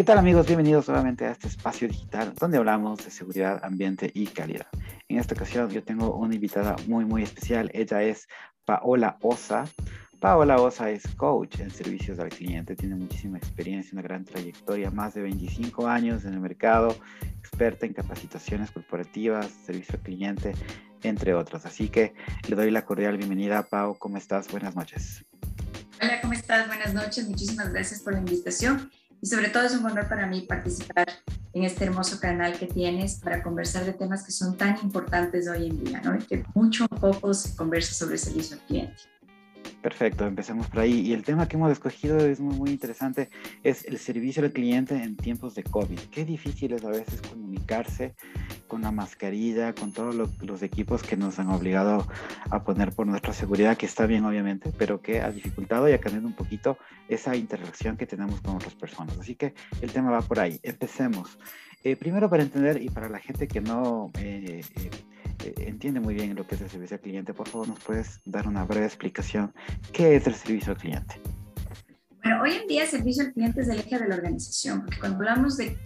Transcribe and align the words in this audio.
¿Qué 0.00 0.04
tal 0.04 0.16
amigos? 0.16 0.46
Bienvenidos 0.46 0.88
nuevamente 0.88 1.26
a 1.26 1.32
este 1.32 1.46
espacio 1.46 1.86
digital 1.86 2.32
donde 2.40 2.56
hablamos 2.56 3.04
de 3.04 3.10
seguridad, 3.10 3.62
ambiente 3.62 4.10
y 4.14 4.28
calidad. 4.28 4.66
En 5.10 5.18
esta 5.18 5.34
ocasión 5.34 5.68
yo 5.68 5.84
tengo 5.84 6.16
una 6.16 6.34
invitada 6.34 6.74
muy 6.86 7.04
muy 7.04 7.22
especial. 7.22 7.70
Ella 7.74 8.02
es 8.02 8.26
Paola 8.64 9.18
Osa. 9.20 9.66
Paola 10.18 10.56
Osa 10.56 10.88
es 10.90 11.06
coach 11.16 11.60
en 11.60 11.70
servicios 11.70 12.18
al 12.18 12.30
cliente, 12.30 12.76
tiene 12.76 12.94
muchísima 12.94 13.36
experiencia, 13.36 13.90
una 13.92 14.00
gran 14.00 14.24
trayectoria, 14.24 14.90
más 14.90 15.12
de 15.12 15.20
25 15.20 15.86
años 15.86 16.24
en 16.24 16.32
el 16.32 16.40
mercado, 16.40 16.96
experta 17.38 17.84
en 17.84 17.92
capacitaciones 17.92 18.70
corporativas, 18.70 19.50
servicio 19.66 19.96
al 19.96 20.00
cliente, 20.00 20.54
entre 21.02 21.34
otros. 21.34 21.66
Así 21.66 21.90
que 21.90 22.14
le 22.48 22.56
doy 22.56 22.70
la 22.70 22.86
cordial 22.86 23.18
bienvenida. 23.18 23.64
Pau, 23.64 23.98
¿cómo 23.98 24.16
estás? 24.16 24.48
Buenas 24.48 24.74
noches. 24.74 25.26
Hola, 26.00 26.22
¿cómo 26.22 26.32
estás? 26.32 26.68
Buenas 26.68 26.94
noches. 26.94 27.28
Muchísimas 27.28 27.70
gracias 27.70 28.00
por 28.00 28.14
la 28.14 28.20
invitación 28.20 28.90
y 29.22 29.26
sobre 29.26 29.48
todo 29.48 29.64
es 29.64 29.74
un 29.74 29.84
honor 29.84 30.08
para 30.08 30.26
mí 30.26 30.42
participar 30.42 31.08
en 31.52 31.64
este 31.64 31.84
hermoso 31.84 32.20
canal 32.20 32.58
que 32.58 32.66
tienes 32.66 33.16
para 33.16 33.42
conversar 33.42 33.84
de 33.84 33.92
temas 33.92 34.22
que 34.22 34.32
son 34.32 34.56
tan 34.56 34.78
importantes 34.82 35.48
hoy 35.48 35.68
en 35.68 35.84
día, 35.84 36.00
¿no? 36.00 36.16
Y 36.16 36.20
que 36.20 36.44
mucho 36.54 36.86
o 36.90 36.96
poco 36.96 37.34
se 37.34 37.54
conversa 37.56 37.92
sobre 37.92 38.18
servicio 38.18 38.56
al 38.56 38.62
cliente. 38.62 38.96
Perfecto, 39.82 40.26
empecemos 40.26 40.66
por 40.66 40.80
ahí. 40.80 41.00
Y 41.00 41.12
el 41.14 41.22
tema 41.22 41.48
que 41.48 41.56
hemos 41.56 41.72
escogido 41.72 42.18
es 42.18 42.38
muy, 42.38 42.70
interesante, 42.70 43.30
es 43.62 43.84
el 43.86 43.98
servicio 43.98 44.42
al 44.42 44.52
cliente 44.52 44.94
en 44.94 45.16
tiempos 45.16 45.54
de 45.54 45.62
COVID. 45.62 45.98
Qué 46.10 46.24
difícil 46.26 46.74
es 46.74 46.84
a 46.84 46.90
veces 46.90 47.22
comunicarse 47.22 48.14
con 48.68 48.82
la 48.82 48.92
mascarilla, 48.92 49.74
con 49.74 49.92
todos 49.92 50.14
los 50.14 50.62
equipos 50.62 51.02
que 51.02 51.16
nos 51.16 51.38
han 51.38 51.48
obligado 51.48 52.06
a 52.50 52.62
poner 52.62 52.92
por 52.92 53.06
nuestra 53.06 53.32
seguridad, 53.32 53.76
que 53.78 53.86
está 53.86 54.06
bien 54.06 54.24
obviamente, 54.24 54.70
pero 54.76 55.00
que 55.00 55.22
ha 55.22 55.30
dificultado 55.30 55.88
y 55.88 55.92
ha 55.92 56.00
cambiado 56.00 56.26
un 56.26 56.34
poquito 56.34 56.76
esa 57.08 57.34
interacción 57.34 57.96
que 57.96 58.06
tenemos 58.06 58.40
con 58.42 58.56
otras 58.56 58.74
personas. 58.74 59.18
Así 59.18 59.34
que 59.34 59.54
el 59.80 59.90
tema 59.90 60.10
va 60.10 60.20
por 60.20 60.40
ahí. 60.40 60.60
Empecemos. 60.62 61.38
Eh, 61.82 61.96
primero 61.96 62.28
para 62.28 62.42
entender 62.42 62.82
y 62.82 62.90
para 62.90 63.08
la 63.08 63.18
gente 63.18 63.48
que 63.48 63.62
no... 63.62 64.10
Eh, 64.18 64.60
eh, 64.76 64.90
eh, 65.44 65.54
entiende 65.58 66.00
muy 66.00 66.14
bien 66.14 66.34
lo 66.34 66.46
que 66.46 66.54
es 66.54 66.60
el 66.60 66.70
servicio 66.70 66.96
al 66.96 67.00
cliente, 67.00 67.34
por 67.34 67.48
favor, 67.48 67.68
¿nos 67.68 67.80
puedes 67.80 68.20
dar 68.24 68.46
una 68.46 68.64
breve 68.64 68.86
explicación? 68.86 69.52
¿Qué 69.92 70.16
es 70.16 70.26
el 70.26 70.34
servicio 70.34 70.72
al 70.72 70.78
cliente? 70.78 71.20
Bueno, 72.22 72.42
hoy 72.42 72.52
en 72.52 72.68
día 72.68 72.82
el 72.82 72.88
servicio 72.88 73.24
al 73.24 73.32
cliente 73.32 73.62
es 73.62 73.68
el 73.68 73.78
eje 73.78 73.98
de 73.98 74.06
la 74.06 74.14
organización, 74.14 74.82
porque 74.84 74.98
cuando 74.98 75.18
hablamos 75.18 75.56
de, 75.56 75.78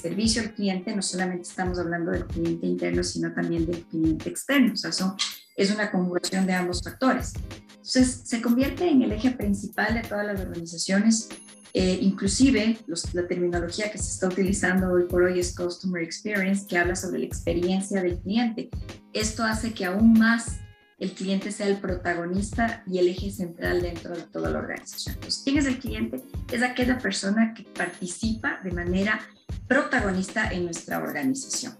servicio 0.00 0.42
al 0.42 0.54
cliente, 0.54 0.94
no 0.94 1.02
solamente 1.02 1.42
estamos 1.42 1.78
hablando 1.78 2.12
del 2.12 2.26
cliente 2.26 2.66
interno, 2.66 3.02
sino 3.02 3.32
también 3.32 3.66
del 3.66 3.82
cliente 3.86 4.28
externo. 4.28 4.74
O 4.74 4.76
sea, 4.76 4.92
son, 4.92 5.14
es 5.56 5.74
una 5.74 5.90
conjugación 5.90 6.46
de 6.46 6.52
ambos 6.52 6.82
factores. 6.84 7.32
Entonces, 7.68 8.22
se 8.24 8.40
convierte 8.40 8.88
en 8.88 9.02
el 9.02 9.10
eje 9.10 9.32
principal 9.32 9.94
de 9.94 10.02
todas 10.02 10.24
las 10.24 10.40
organizaciones 10.40 11.28
eh, 11.74 11.98
inclusive 12.02 12.78
la 13.14 13.26
terminología 13.26 13.90
que 13.90 13.98
se 13.98 14.10
está 14.10 14.28
utilizando 14.28 14.92
hoy 14.92 15.04
por 15.04 15.22
hoy 15.22 15.38
es 15.38 15.54
Customer 15.54 16.02
Experience, 16.02 16.66
que 16.68 16.76
habla 16.76 16.94
sobre 16.94 17.20
la 17.20 17.24
experiencia 17.24 18.02
del 18.02 18.18
cliente. 18.18 18.68
Esto 19.14 19.42
hace 19.42 19.72
que 19.72 19.86
aún 19.86 20.12
más 20.12 20.58
el 20.98 21.12
cliente 21.12 21.50
sea 21.50 21.66
el 21.66 21.78
protagonista 21.78 22.84
y 22.86 22.98
el 22.98 23.08
eje 23.08 23.30
central 23.30 23.82
dentro 23.82 24.14
de 24.14 24.22
toda 24.22 24.50
la 24.50 24.58
organización. 24.58 25.14
Entonces, 25.14 25.40
¿quién 25.42 25.58
es 25.58 25.66
el 25.66 25.78
cliente? 25.78 26.22
Es 26.52 26.62
aquella 26.62 26.98
persona 26.98 27.54
que 27.54 27.64
participa 27.64 28.60
de 28.62 28.70
manera 28.70 29.20
protagonista 29.66 30.50
en 30.52 30.66
nuestra 30.66 30.98
organización. 30.98 31.76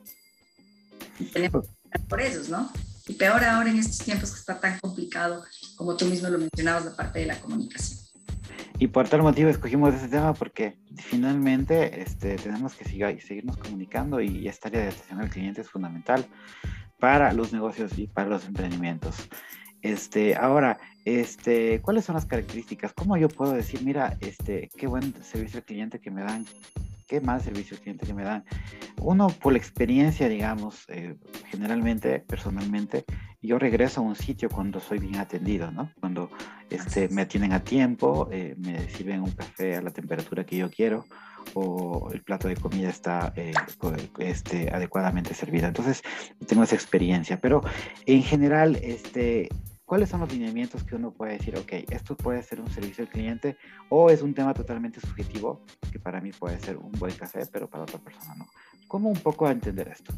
Y 1.20 1.26
tenemos 1.26 1.66
que 1.92 1.98
por 2.00 2.20
esos, 2.20 2.48
¿no? 2.48 2.72
Y 3.06 3.12
peor 3.14 3.44
ahora 3.44 3.70
en 3.70 3.78
estos 3.78 3.98
tiempos 3.98 4.32
que 4.32 4.40
está 4.40 4.58
tan 4.58 4.80
complicado, 4.80 5.44
como 5.76 5.96
tú 5.96 6.06
mismo 6.06 6.28
lo 6.28 6.38
mencionabas, 6.38 6.84
la 6.84 6.96
parte 6.96 7.20
de 7.20 7.26
la 7.26 7.38
comunicación. 7.40 8.01
Y 8.82 8.88
por 8.88 9.08
tal 9.08 9.22
motivo 9.22 9.48
escogimos 9.48 9.94
ese 9.94 10.08
tema 10.08 10.34
porque 10.34 10.76
finalmente 10.96 12.02
este, 12.02 12.34
tenemos 12.34 12.74
que 12.74 12.84
seguir, 12.84 13.22
seguirnos 13.22 13.56
comunicando 13.56 14.20
y 14.20 14.48
esta 14.48 14.66
área 14.66 14.80
de 14.80 14.88
atención 14.88 15.20
al 15.20 15.30
cliente 15.30 15.60
es 15.60 15.70
fundamental 15.70 16.26
para 16.98 17.32
los 17.32 17.52
negocios 17.52 17.96
y 17.96 18.08
para 18.08 18.28
los 18.28 18.44
emprendimientos. 18.44 19.28
Este, 19.82 20.34
ahora, 20.34 20.80
este, 21.04 21.80
¿cuáles 21.80 22.06
son 22.06 22.16
las 22.16 22.26
características? 22.26 22.92
¿Cómo 22.92 23.16
yo 23.16 23.28
puedo 23.28 23.52
decir, 23.52 23.82
mira, 23.84 24.16
este, 24.20 24.68
qué 24.76 24.88
buen 24.88 25.14
servicio 25.22 25.58
al 25.58 25.64
cliente 25.64 26.00
que 26.00 26.10
me 26.10 26.24
dan, 26.24 26.44
qué 27.06 27.20
más 27.20 27.42
servicio 27.42 27.76
al 27.76 27.82
cliente 27.82 28.06
que 28.06 28.14
me 28.14 28.24
dan? 28.24 28.44
Uno, 29.00 29.28
por 29.28 29.52
la 29.52 29.58
experiencia, 29.58 30.28
digamos, 30.28 30.84
eh, 30.88 31.16
generalmente, 31.50 32.20
personalmente, 32.20 33.04
yo 33.40 33.58
regreso 33.58 34.00
a 34.00 34.04
un 34.04 34.14
sitio 34.14 34.48
cuando 34.48 34.80
soy 34.80 34.98
bien 34.98 35.16
atendido, 35.16 35.70
¿no? 35.70 35.90
Cuando 36.00 36.30
este, 36.70 37.08
me 37.08 37.22
atienden 37.22 37.52
a 37.52 37.64
tiempo, 37.64 38.28
eh, 38.30 38.54
me 38.58 38.88
sirven 38.88 39.22
un 39.22 39.32
café 39.32 39.76
a 39.76 39.82
la 39.82 39.90
temperatura 39.90 40.44
que 40.44 40.56
yo 40.56 40.70
quiero 40.70 41.04
o 41.54 42.10
el 42.12 42.22
plato 42.22 42.48
de 42.48 42.56
comida 42.56 42.88
está 42.88 43.32
eh, 43.36 43.52
este, 44.18 44.70
adecuadamente 44.72 45.34
servido. 45.34 45.66
Entonces, 45.66 46.02
tengo 46.46 46.62
esa 46.62 46.74
experiencia. 46.74 47.40
Pero 47.40 47.62
en 48.06 48.22
general, 48.22 48.76
este, 48.76 49.48
¿cuáles 49.92 50.08
son 50.08 50.20
los 50.20 50.32
lineamientos 50.32 50.84
que 50.84 50.94
uno 50.94 51.12
puede 51.12 51.34
decir, 51.34 51.54
ok, 51.54 51.70
esto 51.90 52.16
puede 52.16 52.42
ser 52.42 52.62
un 52.62 52.70
servicio 52.70 53.04
al 53.04 53.10
cliente 53.10 53.58
o 53.90 54.08
es 54.08 54.22
un 54.22 54.32
tema 54.32 54.54
totalmente 54.54 54.98
subjetivo, 55.02 55.66
que 55.92 55.98
para 55.98 56.18
mí 56.18 56.32
puede 56.32 56.58
ser 56.60 56.78
un 56.78 56.92
buen 56.92 57.14
café, 57.14 57.44
pero 57.52 57.68
para 57.68 57.82
otra 57.82 57.98
persona 57.98 58.34
no? 58.36 58.48
¿Cómo 58.88 59.10
un 59.10 59.20
poco 59.20 59.46
entender 59.50 59.88
esto? 59.88 60.14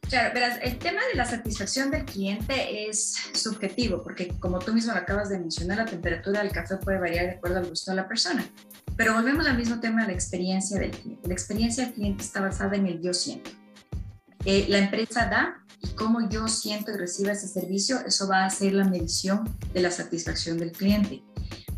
Claro, 0.00 0.34
verás, 0.34 0.58
el 0.60 0.76
tema 0.78 1.02
de 1.12 1.16
la 1.16 1.24
satisfacción 1.24 1.92
del 1.92 2.04
cliente 2.04 2.88
es 2.88 3.14
subjetivo, 3.32 4.02
porque 4.02 4.34
como 4.40 4.58
tú 4.58 4.74
mismo 4.74 4.92
lo 4.92 4.98
acabas 4.98 5.28
de 5.28 5.38
mencionar, 5.38 5.76
la 5.76 5.84
temperatura 5.84 6.42
del 6.42 6.50
café 6.50 6.76
puede 6.78 6.98
variar 6.98 7.26
de 7.26 7.32
acuerdo 7.34 7.58
al 7.58 7.68
gusto 7.68 7.92
de 7.92 7.98
la 7.98 8.08
persona. 8.08 8.44
Pero 8.96 9.14
volvemos 9.14 9.46
al 9.46 9.56
mismo 9.56 9.78
tema 9.78 10.00
de 10.00 10.08
la 10.08 10.14
experiencia 10.14 10.80
del 10.80 10.90
cliente. 10.90 11.28
La 11.28 11.34
experiencia 11.34 11.84
del 11.84 11.94
cliente 11.94 12.24
está 12.24 12.40
basada 12.40 12.74
en 12.74 12.88
el 12.88 13.00
yo 13.00 13.14
siento. 13.14 13.52
Eh, 14.44 14.66
la 14.68 14.78
empresa 14.78 15.26
da 15.26 15.64
y 15.82 15.88
cómo 15.90 16.28
yo 16.28 16.48
siento 16.48 16.90
y 16.92 16.96
recibo 16.96 17.30
ese 17.30 17.48
servicio, 17.48 18.00
eso 18.06 18.28
va 18.28 18.44
a 18.44 18.50
ser 18.50 18.72
la 18.72 18.84
medición 18.84 19.44
de 19.72 19.82
la 19.82 19.90
satisfacción 19.90 20.58
del 20.58 20.72
cliente. 20.72 21.22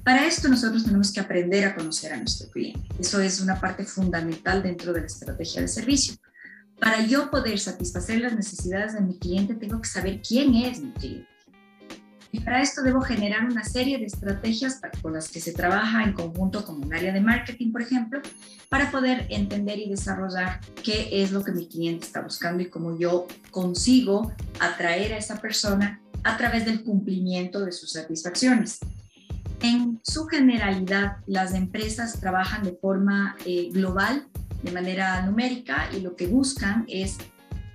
Para 0.05 0.27
esto 0.27 0.49
nosotros 0.49 0.85
tenemos 0.85 1.13
que 1.13 1.21
aprender 1.21 1.65
a 1.67 1.75
conocer 1.75 2.13
a 2.13 2.17
nuestro 2.17 2.49
cliente. 2.51 2.89
Eso 2.99 3.21
es 3.21 3.41
una 3.41 3.61
parte 3.61 3.85
fundamental 3.85 4.63
dentro 4.63 4.93
de 4.93 5.01
la 5.01 5.07
estrategia 5.07 5.61
de 5.61 5.69
servicio. 5.69 6.15
Para 6.81 7.05
yo 7.05 7.31
poder 7.31 7.59
satisfacer 7.59 8.21
las 8.21 8.35
necesidades 8.35 8.95
de 8.95 9.01
mi 9.01 9.19
cliente, 9.19 9.55
tengo 9.55 9.81
que 9.81 9.89
saber 9.89 10.23
quién 10.23 10.55
es 10.55 10.81
mi 10.81 10.93
cliente. 10.93 11.38
Y 12.31 12.41
para 12.41 12.61
esto 12.63 12.83
debo 12.83 13.01
generar 13.01 13.45
una 13.45 13.65
serie 13.65 13.99
de 13.99 14.05
estrategias 14.05 14.81
con 15.01 15.15
las 15.15 15.31
que 15.31 15.41
se 15.41 15.53
trabaja 15.53 16.05
en 16.05 16.13
conjunto 16.13 16.65
con 16.65 16.85
un 16.85 16.93
área 16.93 17.13
de 17.13 17.21
marketing, 17.21 17.73
por 17.73 17.83
ejemplo, 17.83 18.21
para 18.69 18.91
poder 18.91 19.27
entender 19.31 19.79
y 19.79 19.89
desarrollar 19.89 20.61
qué 20.83 21.23
es 21.23 21.33
lo 21.33 21.43
que 21.43 21.53
mi 21.53 21.67
cliente 21.67 22.05
está 22.07 22.21
buscando 22.21 22.63
y 22.63 22.69
cómo 22.69 22.99
yo 22.99 23.27
consigo 23.51 24.33
atraer 24.61 25.15
a 25.15 25.19
esa 25.19 25.41
persona 25.41 26.03
a 26.23 26.37
través 26.37 26.67
del 26.67 26.85
cumplimiento 26.85 27.65
de 27.65 27.73
sus 27.73 27.93
satisfacciones. 27.93 28.79
En 29.63 29.99
su 30.05 30.27
generalidad, 30.27 31.17
las 31.27 31.55
empresas 31.55 32.21
trabajan 32.21 32.63
de 32.63 32.73
forma 32.73 33.37
eh, 33.45 33.71
global 33.73 34.29
de 34.63 34.71
manera 34.73 35.23
numérica 35.23 35.89
y 35.97 36.01
lo 36.01 36.15
que 36.15 36.27
buscan 36.27 36.85
es 36.89 37.17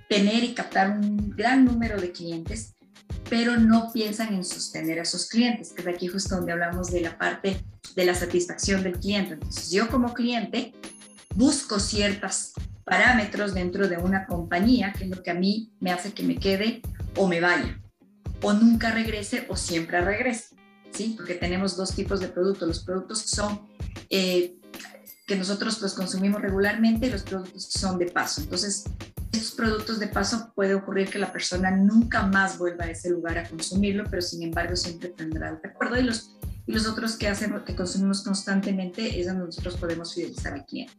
tener 0.08 0.44
y 0.44 0.54
captar 0.54 0.90
un 0.90 1.30
gran 1.30 1.64
número 1.64 2.00
de 2.00 2.12
clientes, 2.12 2.73
pero 3.28 3.56
no 3.56 3.90
piensan 3.92 4.34
en 4.34 4.44
sostener 4.44 4.98
a 4.98 5.02
esos 5.02 5.28
clientes, 5.28 5.72
que 5.72 5.82
es 5.82 5.88
aquí 5.88 6.08
justo 6.08 6.36
donde 6.36 6.52
hablamos 6.52 6.90
de 6.90 7.00
la 7.00 7.16
parte 7.18 7.64
de 7.96 8.04
la 8.04 8.14
satisfacción 8.14 8.82
del 8.82 8.98
cliente. 8.98 9.34
Entonces, 9.34 9.70
yo 9.70 9.88
como 9.88 10.12
cliente 10.12 10.72
busco 11.34 11.80
ciertos 11.80 12.52
parámetros 12.84 13.54
dentro 13.54 13.88
de 13.88 13.96
una 13.96 14.26
compañía, 14.26 14.92
que 14.92 15.04
es 15.04 15.10
lo 15.10 15.22
que 15.22 15.30
a 15.30 15.34
mí 15.34 15.72
me 15.80 15.90
hace 15.90 16.12
que 16.12 16.22
me 16.22 16.36
quede 16.36 16.82
o 17.16 17.26
me 17.26 17.40
vaya, 17.40 17.80
o 18.42 18.52
nunca 18.52 18.90
regrese 18.90 19.46
o 19.48 19.56
siempre 19.56 20.00
regrese, 20.00 20.54
¿sí? 20.90 21.14
Porque 21.16 21.34
tenemos 21.34 21.76
dos 21.76 21.94
tipos 21.94 22.20
de 22.20 22.28
productos, 22.28 22.68
los 22.68 22.84
productos 22.84 23.22
que 23.22 23.28
son 23.28 23.68
eh, 24.10 24.56
que 25.26 25.36
nosotros 25.36 25.80
los 25.80 25.94
consumimos 25.94 26.42
regularmente 26.42 27.06
y 27.06 27.10
los 27.10 27.22
productos 27.22 27.64
son 27.64 27.98
de 27.98 28.06
paso. 28.06 28.42
Entonces, 28.42 28.84
estos 29.34 29.52
productos 29.52 29.98
de 29.98 30.08
paso 30.08 30.52
puede 30.54 30.74
ocurrir 30.74 31.10
que 31.10 31.18
la 31.18 31.32
persona 31.32 31.70
nunca 31.70 32.26
más 32.26 32.58
vuelva 32.58 32.84
a 32.84 32.90
ese 32.90 33.10
lugar 33.10 33.38
a 33.38 33.48
consumirlo, 33.48 34.04
pero 34.10 34.22
sin 34.22 34.42
embargo 34.42 34.76
siempre 34.76 35.10
tendrá 35.10 35.50
el 35.50 35.58
recuerdo. 35.62 35.98
Y 35.98 36.02
los, 36.02 36.36
y 36.66 36.72
los 36.72 36.86
otros 36.86 37.16
que, 37.16 37.32
que 37.66 37.76
consumimos 37.76 38.22
constantemente 38.22 39.20
es 39.20 39.26
donde 39.26 39.44
nosotros 39.44 39.76
podemos 39.76 40.14
fidelizar 40.14 40.54
al 40.54 40.64
cliente. 40.64 40.94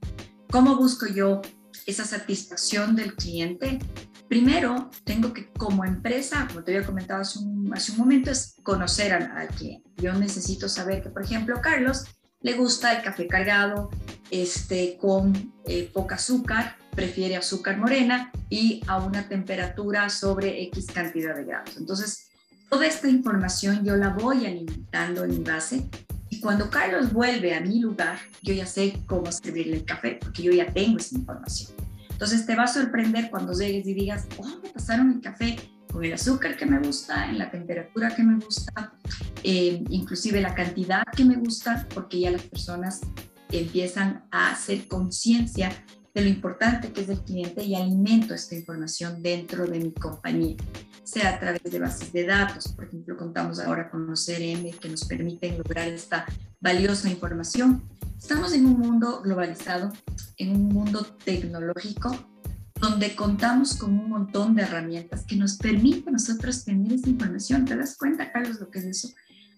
¿Cómo 0.52 0.76
busco 0.76 1.08
yo 1.08 1.42
esa 1.86 2.06
satisfacción 2.06 2.96
del 2.96 3.16
cliente? 3.16 3.80
Primero, 4.28 4.90
tengo 5.04 5.34
que 5.34 5.52
como 5.54 5.86
empresa, 5.86 6.48
como 6.48 6.64
te 6.64 6.76
había 6.76 6.86
comentado 6.86 7.22
hace 7.22 7.40
un, 7.40 7.72
hace 7.74 7.92
un 7.92 7.98
momento, 8.00 8.32
es 8.32 8.56
conocer 8.64 9.14
al, 9.14 9.32
al 9.32 9.48
cliente. 9.50 9.90
Yo 9.98 10.14
necesito 10.14 10.68
saber 10.68 11.02
que, 11.02 11.10
por 11.10 11.24
ejemplo, 11.24 11.62
Carlos 11.62 12.06
le 12.42 12.54
gusta 12.54 12.94
el 12.94 13.04
café 13.04 13.28
cargado, 13.28 13.90
este, 14.30 14.98
con 15.02 15.54
eh, 15.66 15.90
poca 15.92 16.16
azúcar, 16.16 16.78
prefiere 16.96 17.36
azúcar 17.36 17.78
morena 17.78 18.32
y 18.50 18.82
a 18.88 18.98
una 18.98 19.28
temperatura 19.28 20.10
sobre 20.10 20.64
X 20.64 20.88
cantidad 20.94 21.36
de 21.36 21.46
grados. 21.46 21.78
Entonces, 21.78 22.30
toda 22.70 22.88
esta 22.88 23.10
información 23.10 23.84
yo 23.84 23.96
la 23.96 24.10
voy 24.10 24.46
alimentando 24.46 25.24
en 25.24 25.32
mi 25.32 25.44
base 25.44 25.88
Y 26.30 26.40
cuando 26.40 26.70
Carlos 26.70 27.14
vuelve 27.14 27.54
a 27.54 27.62
mi 27.62 27.80
lugar, 27.80 28.18
yo 28.42 28.54
ya 28.54 28.66
sé 28.66 29.00
cómo 29.06 29.32
servirle 29.32 29.78
el 29.78 29.86
café, 29.86 30.18
porque 30.20 30.42
yo 30.42 30.52
ya 30.52 30.66
tengo 30.74 30.98
esa 30.98 31.16
información. 31.16 31.72
Entonces 32.10 32.46
te 32.46 32.56
va 32.56 32.64
a 32.64 32.68
sorprender 32.68 33.30
cuando 33.30 33.54
llegues 33.54 33.86
y 33.88 33.94
digas, 33.94 34.26
oh, 34.38 34.48
me 34.64 34.70
pasaron 34.70 35.12
el 35.12 35.22
café 35.22 35.56
con 35.92 36.04
el 36.04 36.14
azúcar 36.14 36.58
que 36.58 36.66
me 36.66 36.80
gusta, 36.80 37.30
en 37.30 37.38
la 37.38 37.52
temperatura 37.52 38.16
que 38.16 38.24
me 38.24 38.44
gusta, 38.44 38.94
eh, 39.44 39.84
inclusive 39.90 40.42
la 40.42 40.56
cantidad 40.56 41.04
que 41.16 41.24
me 41.24 41.36
gusta, 41.36 41.88
porque 41.94 42.22
ya 42.22 42.32
las 42.32 42.42
personas 42.42 43.02
empiezan 43.52 44.24
a 44.32 44.52
hacer 44.52 44.88
conciencia 44.88 45.72
de 46.16 46.22
lo 46.22 46.30
importante 46.30 46.94
que 46.94 47.02
es 47.02 47.10
el 47.10 47.20
cliente 47.20 47.62
y 47.62 47.76
alimento 47.76 48.34
esta 48.34 48.56
información 48.56 49.22
dentro 49.22 49.68
de 49.68 49.80
mi 49.80 49.92
compañía, 49.92 50.56
sea 51.04 51.36
a 51.36 51.40
través 51.40 51.64
de 51.64 51.78
bases 51.78 52.14
de 52.14 52.26
datos, 52.26 52.70
por 52.70 52.86
ejemplo, 52.86 53.18
contamos 53.18 53.60
ahora 53.60 53.92
con 53.92 54.08
los 54.08 54.26
CRM 54.26 54.72
que 54.80 54.90
nos 54.90 55.04
permiten 55.04 55.58
lograr 55.58 55.90
esta 55.90 56.26
valiosa 56.62 57.10
información. 57.10 57.84
Estamos 58.18 58.54
en 58.54 58.66
un 58.66 58.80
mundo 58.80 59.22
globalizado, 59.24 59.92
en 60.38 60.56
un 60.56 60.70
mundo 60.70 61.06
tecnológico, 61.26 62.18
donde 62.80 63.14
contamos 63.14 63.76
con 63.76 63.92
un 63.92 64.10
montón 64.10 64.56
de 64.56 64.64
herramientas 64.64 65.26
que 65.26 65.36
nos 65.36 65.58
permiten 65.58 66.14
nosotros 66.14 66.64
tener 66.64 66.94
esa 66.94 67.10
información. 67.10 67.66
¿Te 67.66 67.76
das 67.76 67.98
cuenta, 67.98 68.32
Carlos, 68.32 68.62
lo 68.62 68.72
que 68.72 68.80
es 68.80 68.86
eso? 68.86 69.10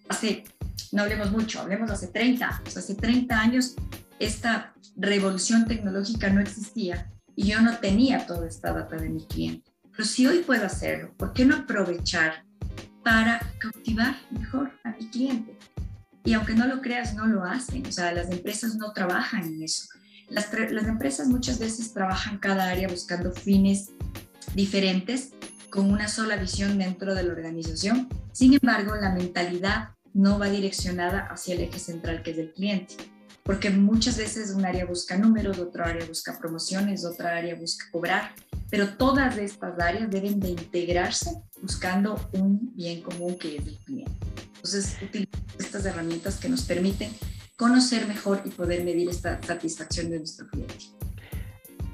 Hace, 0.09 0.43
no 0.91 1.03
hablemos 1.03 1.31
mucho, 1.31 1.61
hablemos 1.61 1.91
hace 1.91 2.07
30 2.07 2.47
años. 2.47 2.77
Hace 2.77 2.95
30 2.95 3.39
años 3.39 3.75
esta 4.19 4.73
revolución 4.95 5.65
tecnológica 5.65 6.29
no 6.29 6.41
existía 6.41 7.11
y 7.35 7.47
yo 7.47 7.61
no 7.61 7.77
tenía 7.77 8.25
toda 8.25 8.47
esta 8.47 8.73
data 8.73 8.97
de 8.97 9.09
mi 9.09 9.25
cliente. 9.25 9.71
Pero 9.91 10.05
si 10.05 10.27
hoy 10.27 10.39
puedo 10.39 10.65
hacerlo, 10.65 11.13
¿por 11.17 11.33
qué 11.33 11.45
no 11.45 11.55
aprovechar 11.55 12.43
para 13.03 13.39
cautivar 13.59 14.15
mejor 14.31 14.71
a 14.83 14.91
mi 14.91 15.09
cliente? 15.09 15.57
Y 16.23 16.33
aunque 16.33 16.55
no 16.55 16.67
lo 16.67 16.81
creas, 16.81 17.15
no 17.15 17.25
lo 17.25 17.43
hacen. 17.43 17.85
O 17.85 17.91
sea, 17.91 18.11
las 18.11 18.29
empresas 18.31 18.75
no 18.75 18.91
trabajan 18.91 19.43
en 19.45 19.63
eso. 19.63 19.87
Las, 20.29 20.51
las 20.71 20.87
empresas 20.87 21.27
muchas 21.27 21.57
veces 21.57 21.93
trabajan 21.93 22.37
cada 22.37 22.69
área 22.69 22.87
buscando 22.87 23.31
fines 23.31 23.91
diferentes 24.53 25.31
con 25.69 25.89
una 25.89 26.07
sola 26.07 26.35
visión 26.35 26.77
dentro 26.77 27.15
de 27.15 27.23
la 27.23 27.33
organización. 27.33 28.09
Sin 28.33 28.53
embargo, 28.53 28.95
la 28.95 29.13
mentalidad 29.13 29.91
no 30.13 30.37
va 30.37 30.49
direccionada 30.49 31.27
hacia 31.27 31.53
el 31.55 31.61
eje 31.61 31.79
central 31.79 32.23
que 32.23 32.31
es 32.31 32.37
el 32.39 32.51
cliente 32.51 32.95
porque 33.47 33.69
muchas 33.69 34.17
veces 34.17 34.53
un 34.53 34.65
área 34.65 34.85
busca 34.85 35.17
números, 35.17 35.57
otra 35.57 35.85
área 35.85 36.05
busca 36.05 36.37
promociones, 36.37 37.05
otra 37.05 37.37
área 37.37 37.55
busca 37.55 37.85
cobrar, 37.93 38.33
pero 38.69 38.89
todas 38.97 39.37
estas 39.37 39.79
áreas 39.79 40.11
deben 40.11 40.37
de 40.41 40.49
integrarse 40.49 41.31
buscando 41.61 42.19
un 42.33 42.75
bien 42.75 43.01
común 43.01 43.37
que 43.39 43.55
es 43.55 43.65
el 43.65 43.77
cliente. 43.77 44.11
Entonces, 44.57 44.97
utilizamos 45.01 45.55
estas 45.59 45.85
herramientas 45.85 46.35
que 46.39 46.49
nos 46.49 46.63
permiten 46.63 47.09
conocer 47.55 48.05
mejor 48.05 48.41
y 48.43 48.49
poder 48.49 48.83
medir 48.83 49.09
esta 49.09 49.41
satisfacción 49.41 50.09
de 50.09 50.17
nuestro 50.17 50.45
cliente. 50.49 50.75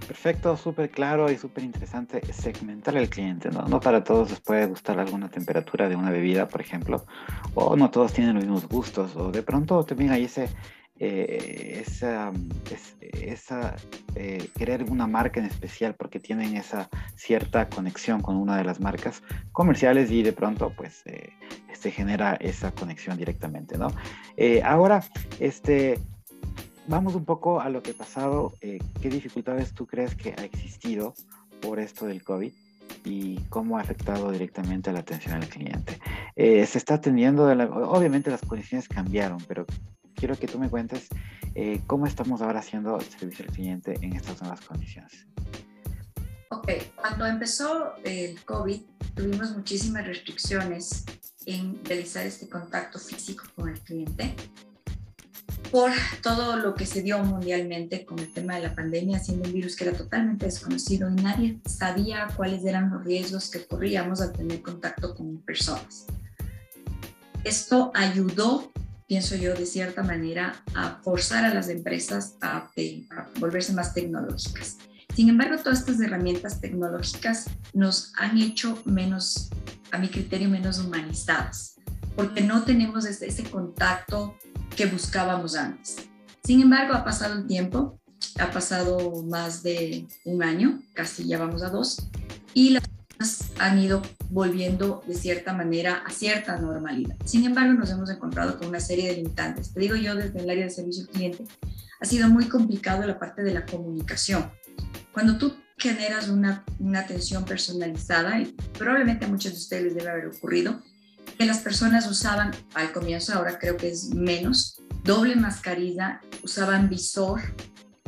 Perfecto, 0.07 0.57
súper 0.57 0.89
claro 0.89 1.31
y 1.31 1.37
súper 1.37 1.63
interesante 1.63 2.21
segmentar 2.33 2.97
al 2.97 3.09
cliente, 3.09 3.49
¿no? 3.49 3.61
No 3.67 3.79
para 3.79 4.03
todos 4.03 4.31
les 4.31 4.39
puede 4.39 4.65
gustar 4.65 4.99
alguna 4.99 5.29
temperatura 5.29 5.87
de 5.87 5.95
una 5.95 6.09
bebida, 6.09 6.47
por 6.47 6.61
ejemplo, 6.61 7.05
o 7.53 7.75
no 7.75 7.91
todos 7.91 8.11
tienen 8.11 8.35
los 8.35 8.43
mismos 8.43 8.67
gustos, 8.67 9.15
o 9.15 9.31
de 9.31 9.43
pronto 9.43 9.83
también 9.83 10.11
hay 10.11 10.25
ese 10.25 10.49
eh, 11.05 11.83
esa, 11.85 12.31
esa 13.11 13.75
eh, 14.15 14.47
querer 14.57 14.85
una 14.89 15.05
marca 15.05 15.41
en 15.41 15.45
especial 15.47 15.95
porque 15.95 16.21
tienen 16.21 16.55
esa 16.55 16.89
cierta 17.17 17.67
conexión 17.67 18.21
con 18.21 18.37
una 18.37 18.55
de 18.55 18.63
las 18.63 18.79
marcas 18.79 19.21
comerciales 19.51 20.09
y 20.11 20.23
de 20.23 20.31
pronto 20.31 20.71
pues 20.77 21.01
eh, 21.05 21.33
se 21.73 21.91
genera 21.91 22.35
esa 22.35 22.71
conexión 22.71 23.17
directamente, 23.17 23.77
¿no? 23.77 23.89
ahora, 24.63 25.03
este, 25.41 25.99
vamos 26.87 27.15
un 27.15 27.25
poco 27.25 27.59
a 27.59 27.67
lo 27.67 27.83
que 27.83 27.91
ha 27.91 27.95
pasado. 27.95 28.53
¿Qué 28.61 29.09
dificultades 29.09 29.73
tú 29.73 29.85
crees 29.85 30.15
que 30.15 30.33
ha 30.37 30.45
existido 30.45 31.15
por 31.61 31.79
esto 31.79 32.05
del 32.05 32.23
COVID? 32.23 32.53
y 33.05 33.37
cómo 33.49 33.77
ha 33.77 33.81
afectado 33.81 34.31
directamente 34.31 34.89
a 34.89 34.93
la 34.93 34.99
atención 34.99 35.33
al 35.35 35.47
cliente. 35.49 35.99
se 36.35 36.77
está 36.77 36.93
atendiendo, 36.95 37.45
obviamente 37.45 38.29
las 38.29 38.41
condiciones 38.41 38.87
cambiaron, 38.87 39.39
pero 39.45 39.65
quiero 40.23 40.39
que 40.39 40.47
tú 40.47 40.57
me 40.57 40.69
cuentes 40.69 41.09
eh, 41.53 41.81
cómo 41.85 42.07
estamos 42.07 42.41
ahora 42.41 42.59
haciendo 42.59 42.97
el 42.97 43.03
servicio 43.03 43.43
al 43.43 43.51
cliente 43.51 43.99
en 44.01 44.13
estas 44.13 44.41
nuevas 44.41 44.61
condiciones. 44.61 45.27
Ok, 46.49 46.71
cuando 46.95 47.25
empezó 47.25 47.95
el 48.05 48.41
COVID 48.45 48.83
tuvimos 49.15 49.51
muchísimas 49.51 50.07
restricciones 50.07 51.03
en 51.45 51.83
realizar 51.83 52.25
este 52.25 52.47
contacto 52.47 52.99
físico 52.99 53.43
con 53.53 53.67
el 53.67 53.81
cliente 53.81 54.33
por 55.69 55.91
todo 56.21 56.55
lo 56.55 56.73
que 56.73 56.85
se 56.85 57.01
dio 57.01 57.21
mundialmente 57.21 58.05
con 58.05 58.17
el 58.17 58.31
tema 58.31 58.55
de 58.55 58.61
la 58.61 58.73
pandemia, 58.73 59.19
siendo 59.19 59.45
un 59.49 59.53
virus 59.53 59.75
que 59.75 59.89
era 59.89 59.97
totalmente 59.97 60.45
desconocido 60.45 61.09
y 61.09 61.15
nadie 61.15 61.59
sabía 61.65 62.29
cuáles 62.37 62.63
eran 62.63 62.91
los 62.91 63.03
riesgos 63.03 63.51
que 63.51 63.65
corríamos 63.65 64.21
al 64.21 64.31
tener 64.31 64.61
contacto 64.61 65.15
con 65.15 65.39
personas. 65.39 66.05
Esto 67.43 67.91
ayudó 67.93 68.71
pienso 69.07 69.35
yo, 69.35 69.53
de 69.53 69.65
cierta 69.65 70.03
manera, 70.03 70.63
a 70.73 70.99
forzar 71.03 71.45
a 71.45 71.53
las 71.53 71.69
empresas 71.69 72.35
a, 72.41 72.69
volverse 73.39 73.73
más 73.73 73.93
tecnológicas. 73.93 74.77
Sin 75.15 75.29
embargo, 75.29 75.57
todas 75.57 75.79
estas 75.79 75.99
herramientas 75.99 76.59
tecnológicas 76.59 77.49
nos 77.73 78.13
han 78.17 78.37
hecho 78.39 78.81
menos, 78.85 79.49
a 79.91 79.97
mi 79.97 80.07
criterio, 80.09 80.49
menos 80.49 80.79
humanizadas, 80.79 81.75
porque 82.15 82.41
no 82.41 82.63
tenemos 82.63 83.05
ese, 83.05 83.27
ese 83.27 83.43
contacto 83.43 84.35
que 84.75 84.87
buscábamos 84.87 85.55
antes. 85.55 85.97
Sin 86.43 86.61
embargo, 86.61 86.93
ha 86.93 87.03
pasado 87.03 87.35
el 87.35 87.47
tiempo, 87.47 87.99
ha 88.39 88.51
pasado 88.51 89.23
más 89.23 89.61
de 89.61 90.07
un 90.25 90.43
año, 90.43 90.81
casi 90.93 91.27
ya 91.27 91.37
vamos 91.37 91.61
a 91.61 91.69
dos, 91.69 92.09
y 92.53 92.71
las 92.71 92.83
han 93.59 93.79
ido 93.79 94.01
volviendo 94.29 95.03
de 95.07 95.15
cierta 95.15 95.53
manera 95.53 96.03
a 96.05 96.11
cierta 96.11 96.57
normalidad. 96.57 97.15
Sin 97.25 97.45
embargo, 97.45 97.73
nos 97.73 97.89
hemos 97.91 98.09
encontrado 98.09 98.57
con 98.57 98.67
una 98.67 98.79
serie 98.79 99.09
de 99.09 99.17
limitantes. 99.17 99.73
Te 99.73 99.79
digo 99.79 99.95
yo 99.95 100.15
desde 100.15 100.39
el 100.39 100.49
área 100.49 100.65
de 100.65 100.69
servicio 100.69 101.03
al 101.03 101.09
cliente, 101.09 101.45
ha 101.99 102.05
sido 102.05 102.27
muy 102.29 102.45
complicado 102.45 103.05
la 103.05 103.19
parte 103.19 103.43
de 103.43 103.53
la 103.53 103.65
comunicación. 103.65 104.51
Cuando 105.11 105.37
tú 105.37 105.55
generas 105.77 106.29
una, 106.29 106.63
una 106.79 106.99
atención 107.01 107.45
personalizada, 107.45 108.39
y 108.39 108.55
probablemente 108.77 109.25
a 109.25 109.27
muchos 109.27 109.53
de 109.53 109.57
ustedes 109.57 109.83
les 109.83 109.95
debe 109.95 110.09
haber 110.09 110.27
ocurrido, 110.27 110.81
que 111.37 111.45
las 111.45 111.59
personas 111.59 112.07
usaban 112.09 112.51
al 112.73 112.91
comienzo, 112.91 113.33
ahora 113.33 113.57
creo 113.59 113.77
que 113.77 113.89
es 113.89 114.13
menos, 114.13 114.81
doble 115.03 115.35
mascarilla, 115.35 116.21
usaban 116.43 116.89
visor, 116.89 117.41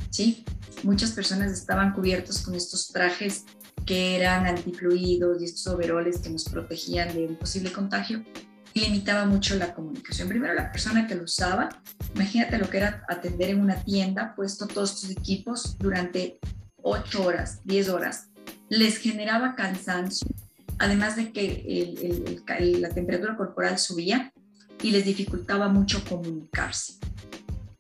¿sí? 0.10 0.46
Muchas 0.84 1.12
personas 1.12 1.52
estaban 1.52 1.94
cubiertos 1.94 2.42
con 2.42 2.56
estos 2.56 2.90
trajes 2.90 3.46
que 3.86 4.16
eran 4.16 4.46
antifluidos 4.48 5.42
y 5.42 5.46
estos 5.46 5.68
overoles 5.68 6.20
que 6.20 6.30
nos 6.30 6.46
protegían 6.46 7.14
de 7.14 7.28
un 7.28 7.36
posible 7.36 7.72
contagio 7.72 8.24
y 8.74 8.82
limitaba 8.82 9.26
mucho 9.26 9.56
la 9.56 9.74
comunicación. 9.74 10.28
Primero 10.28 10.54
la 10.54 10.72
persona 10.72 11.08
que 11.08 11.16
lo 11.16 11.24
usaba, 11.24 11.70
imagínate 12.14 12.58
lo 12.58 12.70
que 12.70 12.78
era 12.78 13.06
atender 13.08 13.52
en 13.52 13.62
una 13.62 13.84
tienda, 13.84 14.34
puesto 14.36 14.68
todos 14.68 14.96
estos 14.96 15.12
equipos 15.12 15.78
durante 15.78 16.40
8 16.82 17.24
horas, 17.24 17.62
10 17.64 17.90
horas, 17.90 18.30
les 18.68 18.98
generaba 18.98 19.56
cansancio, 19.56 20.28
además 20.80 21.16
de 21.16 21.32
que 21.32 22.42
la 22.80 22.90
temperatura 22.90 23.38
corporal 23.38 23.78
subía 23.78 24.34
y 24.82 24.92
les 24.92 25.06
dificultaba 25.06 25.70
mucho 25.70 26.04
comunicarse 26.04 26.96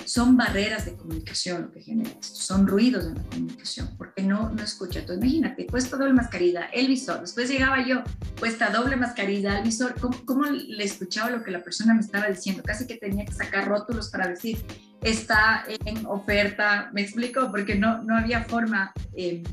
son 0.06 0.38
barreras 0.38 0.86
de 0.86 0.96
comunicación 0.96 1.64
lo 1.64 1.72
que 1.72 1.82
genera 1.82 2.10
esto, 2.10 2.36
son 2.36 2.68
ruidos 2.68 3.06
en 3.06 3.16
la 3.16 3.24
comunicación, 3.24 3.90
porque 3.98 4.24
no, 4.24 4.50
no 4.50 4.64
escucha. 4.64 5.00
Entonces, 5.00 5.24
imagínate, 5.24 5.66
puesta 5.66 5.98
doble 5.98 6.14
mascarilla, 6.14 6.66
el 6.74 6.88
visor, 6.88 7.22
después 7.22 7.50
llegaba 7.50 7.86
yo, 7.86 8.04
puesta 8.40 8.70
doble 8.70 8.96
mascarilla, 8.96 9.58
el 9.58 9.64
visor, 9.64 10.00
¿cómo, 10.00 10.18
¿cómo, 10.26 10.46
le 10.46 10.84
escuchaba 10.84 11.30
lo 11.30 11.44
que 11.44 11.52
la 11.52 11.64
persona 11.64 11.94
me 11.94 12.02
estaba 12.02 12.28
diciendo? 12.28 12.64
Casi 12.64 12.88
que 12.88 12.98
tenía 12.98 13.26
que 13.26 13.34
sacar 13.34 13.68
rótulos 13.68 14.10
para 14.10 14.28
decir, 14.28 14.64
está 15.02 15.66
en 15.68 16.06
oferta, 16.06 16.90
me 16.94 17.02
explico, 17.02 17.50
porque 17.52 17.76
no, 17.76 18.04
no 18.04 18.18
había 18.18 18.44
forma 18.44 18.94
eh, 19.16 19.44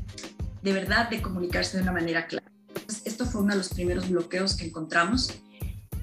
de 0.61 0.73
verdad 0.73 1.09
de 1.09 1.21
comunicarse 1.21 1.77
de 1.77 1.83
una 1.83 1.91
manera 1.91 2.27
clara. 2.27 2.51
Entonces, 2.67 3.03
esto 3.05 3.25
fue 3.25 3.41
uno 3.41 3.51
de 3.51 3.57
los 3.57 3.69
primeros 3.69 4.09
bloqueos 4.09 4.55
que 4.55 4.65
encontramos 4.65 5.31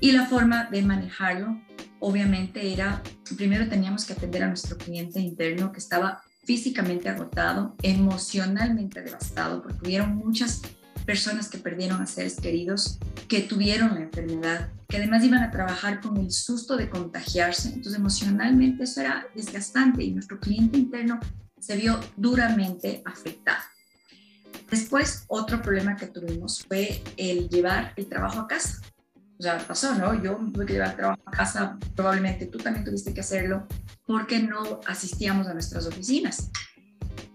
y 0.00 0.12
la 0.12 0.26
forma 0.26 0.64
de 0.70 0.82
manejarlo 0.82 1.60
obviamente 2.00 2.72
era, 2.72 3.02
primero 3.36 3.68
teníamos 3.68 4.04
que 4.04 4.14
atender 4.14 4.42
a 4.42 4.48
nuestro 4.48 4.76
cliente 4.76 5.20
interno 5.20 5.72
que 5.72 5.78
estaba 5.78 6.22
físicamente 6.44 7.08
agotado, 7.08 7.76
emocionalmente 7.82 9.02
devastado, 9.02 9.62
porque 9.62 9.86
hubieron 9.86 10.16
muchas 10.16 10.62
personas 11.06 11.48
que 11.48 11.58
perdieron 11.58 12.00
a 12.00 12.06
seres 12.06 12.36
queridos, 12.36 12.98
que 13.28 13.40
tuvieron 13.40 13.94
la 13.94 14.00
enfermedad, 14.00 14.70
que 14.88 14.96
además 14.96 15.24
iban 15.24 15.42
a 15.42 15.50
trabajar 15.50 16.00
con 16.00 16.16
el 16.16 16.30
susto 16.30 16.76
de 16.76 16.88
contagiarse. 16.88 17.68
Entonces 17.68 17.94
emocionalmente 17.94 18.84
eso 18.84 19.00
era 19.00 19.26
desgastante 19.34 20.02
y 20.02 20.12
nuestro 20.12 20.40
cliente 20.40 20.78
interno 20.78 21.20
se 21.58 21.76
vio 21.76 22.00
duramente 22.16 23.02
afectado. 23.04 23.62
Después, 24.70 25.24
otro 25.28 25.60
problema 25.60 25.96
que 25.96 26.06
tuvimos 26.06 26.64
fue 26.66 27.02
el 27.16 27.48
llevar 27.48 27.92
el 27.96 28.06
trabajo 28.06 28.40
a 28.40 28.48
casa 28.48 28.80
O 29.40 29.42
sea, 29.42 29.56
pasó, 29.56 29.94
¿no? 29.94 30.22
Yo 30.22 30.38
tuve 30.52 30.66
que 30.66 30.74
llevar 30.74 30.94
trabajo 30.96 31.22
a 31.24 31.30
casa, 31.30 31.78
probablemente 31.96 32.44
tú 32.44 32.58
también 32.58 32.84
tuviste 32.84 33.14
que 33.14 33.20
hacerlo, 33.20 33.66
porque 34.06 34.38
no 34.38 34.82
asistíamos 34.86 35.46
a 35.46 35.54
nuestras 35.54 35.86
oficinas. 35.86 36.50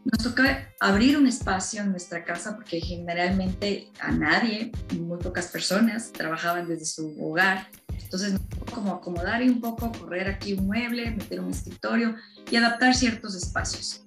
Nos 0.04 0.24
tocó 0.24 0.44
abrir 0.80 1.18
un 1.18 1.26
espacio 1.26 1.82
en 1.82 1.90
nuestra 1.90 2.24
casa 2.24 2.56
porque 2.56 2.80
generalmente 2.80 3.92
a 4.00 4.12
nadie, 4.12 4.72
muy 5.00 5.18
pocas 5.18 5.48
personas 5.48 6.12
trabajaban 6.12 6.68
desde 6.68 6.86
su 6.86 7.18
hogar. 7.20 7.70
Entonces, 8.00 8.40
como 8.72 8.94
acomodar 8.94 9.42
y 9.42 9.50
un 9.50 9.60
poco, 9.60 9.92
correr 9.92 10.28
aquí 10.28 10.54
un 10.54 10.68
mueble, 10.68 11.10
meter 11.10 11.40
un 11.40 11.50
escritorio 11.50 12.18
y 12.52 12.56
adaptar 12.56 12.94
ciertos 12.94 13.34
espacios. 13.34 14.06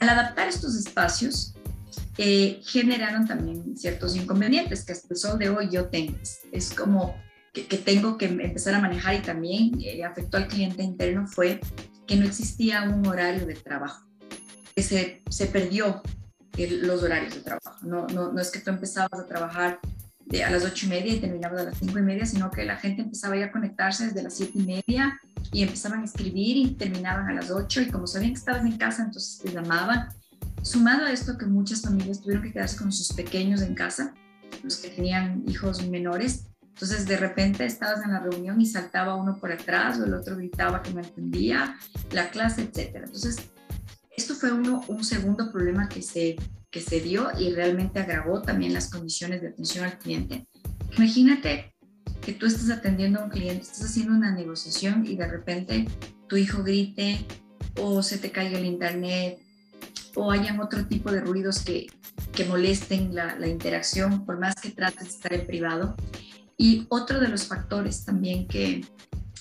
Al 0.00 0.08
adaptar 0.08 0.48
estos 0.48 0.76
espacios, 0.76 1.54
eh, 2.16 2.62
generaron 2.64 3.26
también 3.26 3.76
ciertos 3.76 4.16
inconvenientes 4.16 4.82
que 4.86 4.92
hasta 4.92 5.08
el 5.10 5.16
sol 5.18 5.38
de 5.38 5.50
hoy 5.50 5.68
yo 5.70 5.90
tengo. 5.90 6.16
Es 6.50 6.72
como 6.72 7.22
que, 7.54 7.78
tengo 7.78 8.18
que 8.18 8.26
empezar 8.26 8.74
a 8.74 8.80
manejar 8.80 9.14
y 9.14 9.22
también 9.22 9.72
eh, 9.80 10.04
afectó 10.04 10.36
al 10.36 10.48
cliente 10.48 10.82
interno 10.82 11.26
fue 11.26 11.60
que 12.06 12.16
no 12.16 12.26
existía 12.26 12.82
un 12.82 13.06
horario 13.06 13.46
de 13.46 13.54
trabajo, 13.54 14.06
que 14.74 14.82
se, 14.82 15.22
se 15.30 15.46
perdió 15.46 16.02
los 16.58 17.02
horarios 17.02 17.34
de 17.34 17.40
trabajo. 17.40 17.76
No, 17.82 18.06
no, 18.08 18.32
no, 18.32 18.40
es 18.40 18.50
que 18.50 18.58
tú 18.58 18.70
empezabas 18.70 19.20
a 19.20 19.26
trabajar 19.26 19.78
de, 20.26 20.42
a 20.42 20.50
las 20.50 20.64
ocho 20.64 20.86
y 20.86 20.88
media 20.88 21.14
y 21.14 21.20
terminabas 21.20 21.60
a 21.60 21.64
las 21.64 21.78
cinco 21.78 21.98
y 21.98 22.02
media, 22.02 22.26
sino 22.26 22.50
que 22.50 22.64
la 22.64 22.76
gente 22.76 23.02
empezaba 23.02 23.36
ya 23.36 23.46
a 23.46 23.52
conectarse 23.52 24.06
desde 24.06 24.22
las 24.22 24.34
siete 24.34 24.58
y 24.58 24.62
media 24.62 25.20
y 25.52 25.62
empezaban 25.62 26.02
a 26.02 26.04
escribir 26.04 26.56
y 26.56 26.70
terminaban 26.72 27.28
a 27.28 27.34
las 27.34 27.50
ocho 27.50 27.80
y 27.80 27.86
como 27.86 28.06
sabían 28.06 28.32
que 28.32 28.38
estabas 28.38 28.64
en 28.64 28.76
casa, 28.76 29.04
entonces 29.04 29.38
te 29.38 29.52
llamaban. 29.52 30.08
Sumado 30.62 31.06
a 31.06 31.12
esto 31.12 31.38
que 31.38 31.46
muchas 31.46 31.82
familias 31.82 32.20
tuvieron 32.20 32.42
que 32.42 32.52
quedarse 32.52 32.76
con 32.76 32.90
sus 32.90 33.12
pequeños 33.12 33.62
en 33.62 33.74
casa, 33.74 34.12
los 34.62 34.78
que 34.78 34.88
tenían 34.88 35.44
hijos 35.46 35.86
menores, 35.86 36.46
entonces, 36.74 37.06
de 37.06 37.16
repente 37.16 37.64
estabas 37.64 38.04
en 38.04 38.12
la 38.12 38.18
reunión 38.18 38.60
y 38.60 38.66
saltaba 38.66 39.14
uno 39.14 39.36
por 39.36 39.52
atrás 39.52 40.00
o 40.00 40.04
el 40.04 40.12
otro 40.12 40.36
gritaba 40.36 40.82
que 40.82 40.92
no 40.92 41.00
entendía 41.00 41.76
la 42.10 42.30
clase, 42.30 42.62
etc. 42.62 42.96
Entonces, 42.96 43.36
esto 44.16 44.34
fue 44.34 44.50
uno, 44.52 44.84
un 44.88 45.04
segundo 45.04 45.52
problema 45.52 45.88
que 45.88 46.02
se, 46.02 46.34
que 46.72 46.80
se 46.80 46.98
dio 46.98 47.28
y 47.38 47.52
realmente 47.52 48.00
agravó 48.00 48.42
también 48.42 48.74
las 48.74 48.90
condiciones 48.90 49.40
de 49.40 49.48
atención 49.48 49.84
al 49.84 49.98
cliente. 49.98 50.48
Imagínate 50.98 51.72
que 52.20 52.32
tú 52.32 52.46
estás 52.46 52.68
atendiendo 52.70 53.20
a 53.20 53.24
un 53.24 53.30
cliente, 53.30 53.62
estás 53.62 53.84
haciendo 53.84 54.12
una 54.12 54.32
negociación 54.32 55.06
y 55.06 55.14
de 55.14 55.28
repente 55.28 55.86
tu 56.28 56.36
hijo 56.36 56.64
grite 56.64 57.24
o 57.80 58.02
se 58.02 58.18
te 58.18 58.32
caiga 58.32 58.58
el 58.58 58.64
internet 58.64 59.38
o 60.16 60.32
hayan 60.32 60.58
otro 60.58 60.84
tipo 60.86 61.12
de 61.12 61.20
ruidos 61.20 61.60
que, 61.60 61.86
que 62.32 62.44
molesten 62.46 63.14
la, 63.14 63.38
la 63.38 63.46
interacción, 63.46 64.26
por 64.26 64.40
más 64.40 64.56
que 64.56 64.70
trates 64.70 65.04
de 65.04 65.10
estar 65.10 65.32
en 65.34 65.46
privado. 65.46 65.94
Y 66.56 66.86
otro 66.88 67.20
de 67.20 67.28
los 67.28 67.46
factores 67.46 68.04
también 68.04 68.46
que 68.46 68.84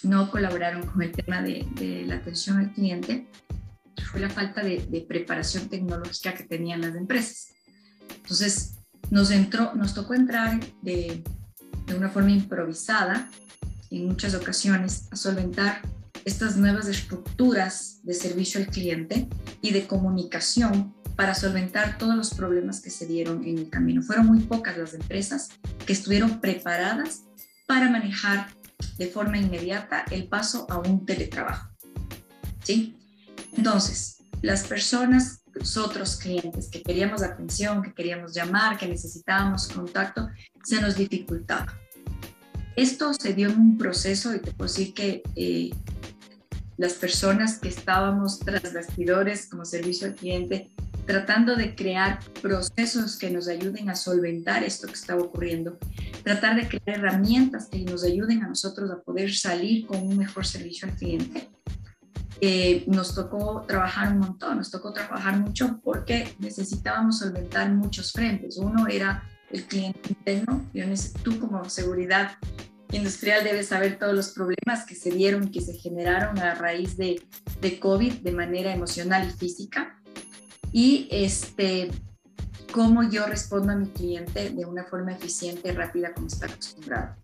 no 0.04 0.30
colaboraron 0.32 0.86
con 0.86 1.02
el 1.02 1.12
tema 1.12 1.42
de, 1.42 2.04
la 2.06 2.16
atención 2.16 2.58
al 2.58 2.74
cliente 2.74 3.28
fue 4.12 4.20
la 4.20 4.30
falta 4.30 4.62
de, 4.62 5.06
preparación 5.08 5.70
tecnológica 5.70 6.34
que 6.34 6.44
tenían 6.44 6.82
las 6.82 6.96
empresas. 6.96 7.54
Entonces, 8.16 8.76
nos, 9.10 9.32
entró, 9.32 9.74
nos 9.76 9.94
tocó 9.94 10.14
entrar 10.14 10.60
de, 10.82 11.24
de 11.86 11.96
una 11.96 12.10
forma 12.10 12.32
improvisada 12.32 13.30
en 13.92 14.08
muchas 14.08 14.34
ocasiones 14.34 15.08
a 15.12 15.16
solventar 15.16 15.82
estas 16.26 16.58
nuevas 16.58 16.88
estructuras 16.88 18.00
de 18.04 18.14
servicio 18.14 18.60
al 18.60 18.68
cliente 18.68 19.28
y 19.62 19.72
de 19.72 19.86
comunicación 19.86 20.94
para 21.16 21.36
solventar 21.36 21.98
todos 21.98 22.16
los 22.16 22.34
problemas 22.34 22.82
que 22.82 22.90
se 22.90 23.06
dieron 23.06 23.44
en 23.44 23.58
el 23.58 23.70
camino. 23.70 24.02
Fueron 24.02 24.28
muy 24.28 24.40
pocas 24.42 24.78
las 24.78 24.94
empresas 24.94 25.50
que 25.86 25.94
estuvieron 25.94 26.40
preparadas 26.40 27.24
para 27.68 27.90
manejar 27.90 28.48
de 28.98 29.08
forma 29.08 29.38
inmediata 29.38 30.06
el 30.12 30.28
paso 30.28 30.66
a 30.70 30.80
un 30.80 31.06
teletrabajo. 31.06 31.70
¿Sí? 32.64 32.98
Entonces, 33.56 34.18
las 34.42 34.66
personas, 34.66 35.44
nosotros 35.56 36.18
clientes 36.18 36.70
que 36.70 36.82
queríamos 36.82 37.22
atención, 37.22 37.82
que 37.82 37.94
queríamos 37.94 38.34
llamar, 38.34 38.78
que 38.78 38.88
necesitábamos 38.88 39.68
contacto, 39.68 40.30
se 40.64 40.82
nos 40.82 40.96
dificultaba. 40.96 41.78
Esto 42.76 43.14
se 43.14 43.34
dio 43.34 43.50
en 43.50 43.60
un 43.60 43.78
proceso 43.78 44.34
y 44.34 44.40
te 44.40 44.52
puedo 44.52 44.68
decir 44.68 44.94
que 44.94 45.22
eh, 45.36 45.70
las 46.78 46.94
personas 46.94 47.60
que 47.60 47.70
estábamos 47.70 48.40
tras 48.40 48.74
bastidores 48.74 49.48
como 49.48 49.64
servicio 49.64 50.08
al 50.08 50.16
cliente 50.16 50.72
tratando 51.06 51.56
de 51.56 51.76
crear 51.76 52.20
procesos 52.42 53.18
que 53.18 53.30
nos 53.30 53.48
ayuden 53.48 53.90
a 53.90 53.96
solventar 53.96 54.64
esto 54.64 54.88
que 54.88 54.94
estaba 54.94 55.22
ocurriendo, 55.22 55.78
tratar 56.24 56.56
de 56.56 56.68
crear 56.68 57.00
herramientas 57.00 57.68
que 57.68 57.80
nos 57.84 58.04
ayuden 58.04 58.44
a 58.44 58.48
nosotros 58.48 58.90
a 58.92 59.02
poder 59.02 59.34
salir 59.34 59.86
con 59.86 60.00
un 60.02 60.18
mejor 60.18 60.46
servicio 60.46 60.88
al 60.88 60.96
cliente. 60.96 61.50
Eh, 62.42 62.84
nos 62.88 63.16
tocó 63.16 63.64
trabajar 63.68 64.12
un 64.12 64.20
montón, 64.20 64.58
nos 64.58 64.70
tocó 64.70 64.92
trabajar 64.92 65.40
mucho 65.40 65.80
porque 65.84 66.36
necesitábamos 66.40 67.20
solventar 67.20 67.72
muchos 67.72 68.12
frentes. 68.12 68.58
Uno 68.58 68.88
era 68.88 69.24
el 69.52 69.64
cliente 69.66 70.10
interno, 70.10 70.66
tú 71.24 71.40
como 71.40 71.70
seguridad 71.70 72.32
industrial 72.92 73.44
debes 73.44 73.68
saber 73.68 73.98
todos 73.98 74.14
los 74.14 74.30
problemas 74.30 74.86
que 74.86 74.96
se 74.96 75.12
dieron, 75.12 75.52
que 75.52 75.62
se 75.62 75.74
generaron 75.74 76.38
a 76.40 76.56
raíz 76.56 76.98
de 76.98 77.22
COVID 77.80 78.14
de 78.22 78.32
manera 78.32 78.74
emocional 78.74 79.28
y 79.28 79.38
física 79.38 80.03
y 80.74 81.08
este, 81.12 81.92
cómo 82.72 83.10
yo 83.10 83.28
respondo 83.28 83.72
a 83.72 83.76
mi 83.76 83.88
cliente 83.88 84.50
de 84.50 84.66
una 84.66 84.84
forma 84.84 85.14
eficiente 85.14 85.70
y 85.70 85.72
rápida 85.72 86.14
como 86.14 86.28
está 86.28 86.48
acostumbrado. 86.48 87.16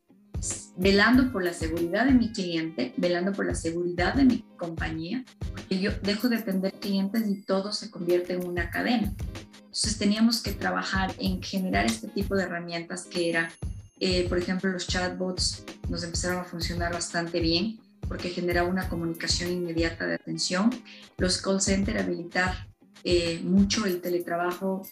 Velando 0.77 1.33
por 1.33 1.43
la 1.43 1.53
seguridad 1.53 2.05
de 2.05 2.13
mi 2.13 2.31
cliente, 2.31 2.93
velando 2.95 3.33
por 3.33 3.45
la 3.45 3.55
seguridad 3.55 4.13
de 4.13 4.23
mi 4.23 4.45
compañía, 4.55 5.25
porque 5.49 5.79
yo 5.79 5.91
dejo 6.03 6.29
de 6.29 6.37
atender 6.37 6.73
clientes 6.73 7.27
y 7.27 7.41
todo 7.41 7.73
se 7.73 7.89
convierte 7.89 8.33
en 8.33 8.47
una 8.47 8.69
cadena. 8.69 9.13
Entonces 9.57 9.97
teníamos 9.97 10.41
que 10.41 10.51
trabajar 10.51 11.13
en 11.17 11.41
generar 11.41 11.85
este 11.85 12.07
tipo 12.07 12.35
de 12.35 12.43
herramientas 12.43 13.05
que 13.05 13.29
era, 13.29 13.51
eh, 13.99 14.29
por 14.29 14.37
ejemplo, 14.37 14.71
los 14.71 14.87
chatbots 14.87 15.65
nos 15.89 16.03
empezaron 16.03 16.39
a 16.39 16.45
funcionar 16.45 16.93
bastante 16.93 17.39
bien 17.39 17.79
porque 18.07 18.29
generaba 18.29 18.69
una 18.69 18.87
comunicación 18.87 19.51
inmediata 19.51 20.05
de 20.05 20.15
atención. 20.15 20.69
Los 21.17 21.41
call 21.41 21.61
center 21.61 21.97
habilitar 21.97 22.69
eh, 23.03 23.39
mucho 23.43 23.85
el 23.85 24.01
teletrabajo 24.01 24.87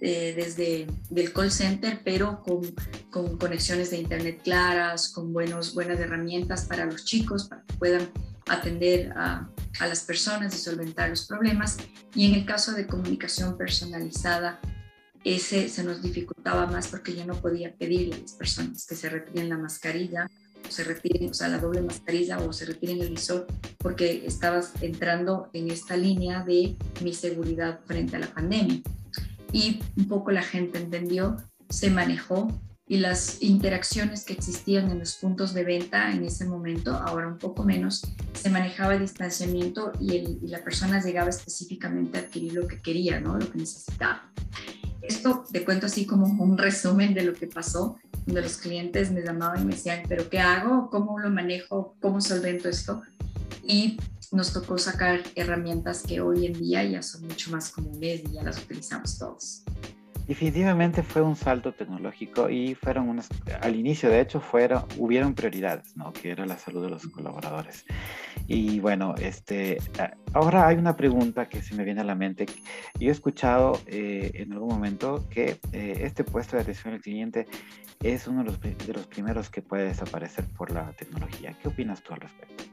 eh, 0.00 0.34
desde 0.34 0.88
el 1.14 1.32
call 1.32 1.52
center, 1.52 2.00
pero 2.04 2.42
con, 2.42 2.62
con, 3.10 3.38
conexiones 3.38 3.90
de 3.90 3.98
internet 3.98 4.40
claras, 4.42 5.12
con 5.12 5.32
buenos, 5.32 5.74
buenas 5.74 6.00
herramientas 6.00 6.66
para 6.66 6.86
los 6.86 7.04
chicos, 7.04 7.48
para 7.48 7.62
que 7.62 7.74
puedan 7.74 8.10
atender 8.48 9.12
a, 9.16 9.48
las 9.80 10.00
personas 10.00 10.54
y 10.54 10.58
solventar 10.58 11.08
los 11.08 11.26
problemas. 11.26 11.76
Y 12.14 12.26
en 12.26 12.34
el 12.34 12.44
caso 12.44 12.72
de 12.72 12.86
comunicación 12.86 13.56
personalizada, 13.56 14.60
ese 15.24 15.68
se 15.68 15.84
nos 15.84 16.02
dificultaba 16.02 16.66
más 16.66 16.88
porque 16.88 17.14
yo 17.14 17.24
no 17.24 17.34
podía 17.40 17.72
pedirle 17.72 18.16
a 18.16 18.18
las 18.18 18.32
personas 18.32 18.84
que 18.86 18.96
se 18.96 19.08
retiren 19.08 19.48
la 19.48 19.56
mascarilla 19.56 20.28
se 20.68 20.84
retiren, 20.84 21.30
o 21.30 21.34
sea, 21.34 21.48
la 21.48 21.58
doble 21.58 21.82
mascarilla 21.82 22.38
o 22.38 22.52
se 22.52 22.64
retiren 22.66 23.00
el 23.00 23.10
visor, 23.10 23.46
porque 23.78 24.24
estabas 24.26 24.72
entrando 24.80 25.48
en 25.52 25.70
esta 25.70 25.96
línea 25.96 26.44
de 26.44 26.76
mi 27.02 27.12
seguridad 27.12 27.80
frente 27.84 28.16
a 28.16 28.20
la 28.20 28.32
pandemia. 28.32 28.80
Y 29.52 29.80
un 29.96 30.08
poco 30.08 30.30
la 30.30 30.42
gente 30.42 30.78
entendió, 30.78 31.36
se 31.68 31.90
manejó 31.90 32.48
y 32.86 32.98
las 32.98 33.42
interacciones 33.42 34.24
que 34.24 34.32
existían 34.32 34.90
en 34.90 34.98
los 34.98 35.14
puntos 35.16 35.54
de 35.54 35.64
venta 35.64 36.12
en 36.12 36.24
ese 36.24 36.44
momento, 36.44 36.92
ahora 36.92 37.28
un 37.28 37.38
poco 37.38 37.62
menos, 37.62 38.02
se 38.34 38.50
manejaba 38.50 38.94
el 38.94 39.00
distanciamiento 39.00 39.92
y, 40.00 40.14
y 40.16 40.48
la 40.48 40.62
persona 40.62 41.02
llegaba 41.02 41.30
específicamente 41.30 42.18
a 42.18 42.22
adquirir 42.22 42.54
lo 42.54 42.66
que 42.66 42.82
quería, 42.82 43.20
¿no? 43.20 43.38
lo 43.38 43.50
que 43.50 43.58
necesitaba. 43.58 44.30
Esto 45.02 45.44
te 45.50 45.64
cuento 45.64 45.86
así 45.86 46.06
como 46.06 46.26
un 46.26 46.56
resumen 46.56 47.12
de 47.12 47.24
lo 47.24 47.34
que 47.34 47.46
pasó 47.46 47.98
donde 48.24 48.42
los 48.42 48.56
clientes 48.56 49.10
me 49.10 49.22
llamaban 49.22 49.62
y 49.62 49.64
me 49.64 49.74
decían, 49.74 50.02
pero 50.08 50.28
¿qué 50.30 50.38
hago? 50.38 50.90
¿Cómo 50.90 51.18
lo 51.18 51.30
manejo? 51.30 51.96
¿Cómo 52.00 52.20
solvento 52.20 52.68
esto? 52.68 53.02
Y 53.64 53.98
nos 54.30 54.52
tocó 54.52 54.78
sacar 54.78 55.20
herramientas 55.34 56.02
que 56.02 56.20
hoy 56.20 56.46
en 56.46 56.52
día 56.54 56.84
ya 56.84 57.02
son 57.02 57.26
mucho 57.26 57.50
más 57.50 57.70
comunes 57.70 58.22
y 58.24 58.32
ya 58.32 58.42
las 58.42 58.58
utilizamos 58.58 59.18
todos. 59.18 59.64
Definitivamente 60.26 61.02
fue 61.02 61.20
un 61.20 61.34
salto 61.34 61.72
tecnológico 61.72 62.48
y 62.48 62.76
fueron 62.76 63.08
unas, 63.08 63.28
al 63.60 63.74
inicio 63.74 64.08
de 64.08 64.20
hecho 64.20 64.40
fueron, 64.40 64.84
hubieron 64.96 65.34
prioridades, 65.34 65.96
¿no? 65.96 66.12
Que 66.12 66.30
era 66.30 66.46
la 66.46 66.56
salud 66.58 66.82
de 66.84 66.90
los 66.90 67.06
colaboradores. 67.08 67.84
Y 68.46 68.78
bueno, 68.78 69.14
este, 69.18 69.78
ahora 70.32 70.68
hay 70.68 70.76
una 70.76 70.96
pregunta 70.96 71.48
que 71.48 71.60
se 71.60 71.74
me 71.74 71.82
viene 71.84 72.02
a 72.02 72.04
la 72.04 72.14
mente. 72.14 72.46
Yo 73.00 73.08
he 73.08 73.10
escuchado 73.10 73.80
eh, 73.86 74.30
en 74.34 74.52
algún 74.52 74.68
momento 74.68 75.28
que 75.28 75.58
eh, 75.72 75.98
este 76.02 76.22
puesto 76.22 76.56
de 76.56 76.62
atención 76.62 76.94
al 76.94 77.00
cliente 77.00 77.48
es 78.00 78.28
uno 78.28 78.44
de 78.44 78.92
los, 78.92 79.06
primeros 79.06 79.50
que 79.50 79.60
puede 79.60 79.84
desaparecer 79.84 80.44
por 80.56 80.70
la 80.70 80.92
tecnología. 80.92 81.56
¿Qué 81.60 81.68
opinas 81.68 82.00
tú 82.00 82.14
al 82.14 82.20
respecto? 82.20 82.64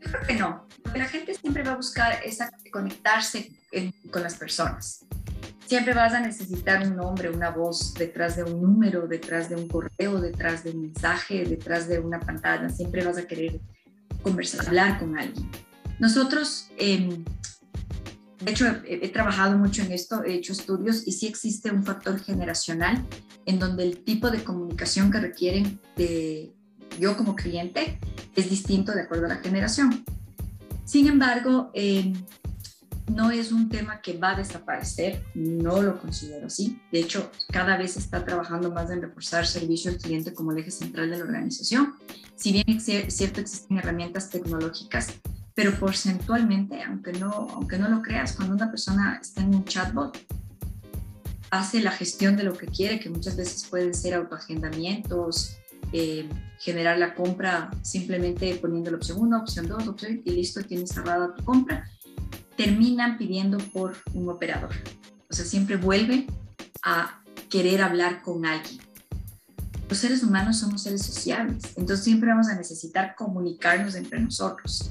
Creo 0.00 0.22
que 0.26 0.34
no, 0.34 0.66
la 0.94 1.06
gente 1.06 1.34
siempre 1.34 1.62
va 1.62 1.72
a 1.72 1.76
buscar 1.76 2.20
esa 2.24 2.50
conectarse 2.70 3.50
con 4.10 4.22
las 4.22 4.36
personas. 4.36 5.06
Siempre 5.66 5.94
vas 5.94 6.12
a 6.14 6.20
necesitar 6.20 6.86
un 6.86 6.96
nombre, 6.96 7.30
una 7.30 7.50
voz 7.50 7.94
detrás 7.94 8.36
de 8.36 8.44
un 8.44 8.60
número, 8.60 9.06
detrás 9.06 9.48
de 9.48 9.56
un 9.56 9.68
correo, 9.68 10.20
detrás 10.20 10.64
de 10.64 10.70
un 10.70 10.82
mensaje, 10.82 11.44
detrás 11.44 11.88
de 11.88 11.98
una 11.98 12.20
pantalla. 12.20 12.68
Siempre 12.68 13.04
vas 13.04 13.18
a 13.18 13.26
querer 13.26 13.60
conversar, 14.22 14.66
hablar 14.66 14.98
con 14.98 15.18
alguien. 15.18 15.48
Nosotros, 15.98 16.68
em, 16.76 17.24
de 18.44 18.50
hecho, 18.50 18.66
he, 18.86 19.08
trabajado 19.08 19.56
mucho 19.56 19.82
en 19.82 19.92
esto, 19.92 20.22
he 20.24 20.34
hecho 20.34 20.52
estudios 20.52 21.06
y 21.06 21.12
sí 21.12 21.26
existe 21.26 21.70
un 21.70 21.84
factor 21.84 22.20
generacional 22.20 23.02
en 23.46 23.58
donde 23.58 23.84
el 23.84 24.04
tipo 24.04 24.30
de 24.30 24.44
comunicación 24.44 25.10
que 25.10 25.20
requieren 25.20 25.80
yo 26.98 27.16
como 27.16 27.34
cliente 27.34 27.98
es 28.36 28.50
distinto 28.50 28.92
de 28.92 29.02
acuerdo 29.02 29.26
a 29.26 29.28
la 29.30 29.36
generación. 29.36 30.04
Sin 30.84 31.06
embargo, 31.06 31.70
eh, 31.74 32.12
no 33.12 33.30
es 33.30 33.52
un 33.52 33.68
tema 33.68 34.00
que 34.00 34.16
va 34.16 34.30
a 34.30 34.36
desaparecer, 34.36 35.24
no 35.34 35.82
lo 35.82 36.00
considero 36.00 36.46
así. 36.46 36.80
De 36.90 37.00
hecho, 37.00 37.30
cada 37.52 37.76
vez 37.76 37.92
se 37.92 37.98
está 37.98 38.24
trabajando 38.24 38.70
más 38.70 38.90
en 38.90 39.02
reforzar 39.02 39.46
servicio 39.46 39.90
al 39.90 39.98
cliente 39.98 40.32
como 40.32 40.52
el 40.52 40.58
eje 40.58 40.70
central 40.70 41.10
de 41.10 41.18
la 41.18 41.24
organización. 41.24 41.94
Si 42.34 42.52
bien 42.52 42.64
es 42.68 43.14
cierto 43.14 43.40
existen 43.40 43.78
herramientas 43.78 44.30
tecnológicas, 44.30 45.14
pero 45.54 45.78
porcentualmente, 45.78 46.82
aunque 46.82 47.12
no, 47.12 47.30
aunque 47.52 47.78
no 47.78 47.88
lo 47.88 48.02
creas, 48.02 48.34
cuando 48.34 48.54
una 48.54 48.70
persona 48.70 49.18
está 49.20 49.42
en 49.42 49.54
un 49.54 49.64
chatbot, 49.64 50.18
hace 51.50 51.80
la 51.80 51.92
gestión 51.92 52.36
de 52.36 52.42
lo 52.42 52.54
que 52.54 52.66
quiere, 52.66 52.98
que 52.98 53.10
muchas 53.10 53.36
veces 53.36 53.66
pueden 53.68 53.94
ser 53.94 54.14
autoagendamientos, 54.14 55.58
eh, 55.92 56.28
generar 56.58 56.98
la 56.98 57.14
compra 57.14 57.70
simplemente 57.82 58.56
poniendo 58.56 58.90
la 58.90 58.96
opción 58.96 59.18
1, 59.20 59.38
opción 59.38 59.68
2, 59.68 59.88
opción 59.88 60.22
y 60.24 60.30
listo, 60.32 60.62
tienes 60.62 60.90
cerrada 60.90 61.32
tu 61.34 61.44
compra 61.44 61.88
terminan 62.56 63.18
pidiendo 63.18 63.58
por 63.58 63.96
un 64.12 64.28
operador. 64.28 64.72
O 65.30 65.34
sea, 65.34 65.44
siempre 65.44 65.76
vuelve 65.76 66.26
a 66.82 67.22
querer 67.48 67.82
hablar 67.82 68.22
con 68.22 68.46
alguien. 68.46 68.80
Los 69.88 69.98
seres 69.98 70.22
humanos 70.22 70.58
somos 70.58 70.82
seres 70.82 71.02
sociables, 71.02 71.62
entonces 71.76 72.04
siempre 72.04 72.30
vamos 72.30 72.48
a 72.48 72.56
necesitar 72.56 73.14
comunicarnos 73.14 73.94
entre 73.94 74.18
nosotros. 74.20 74.90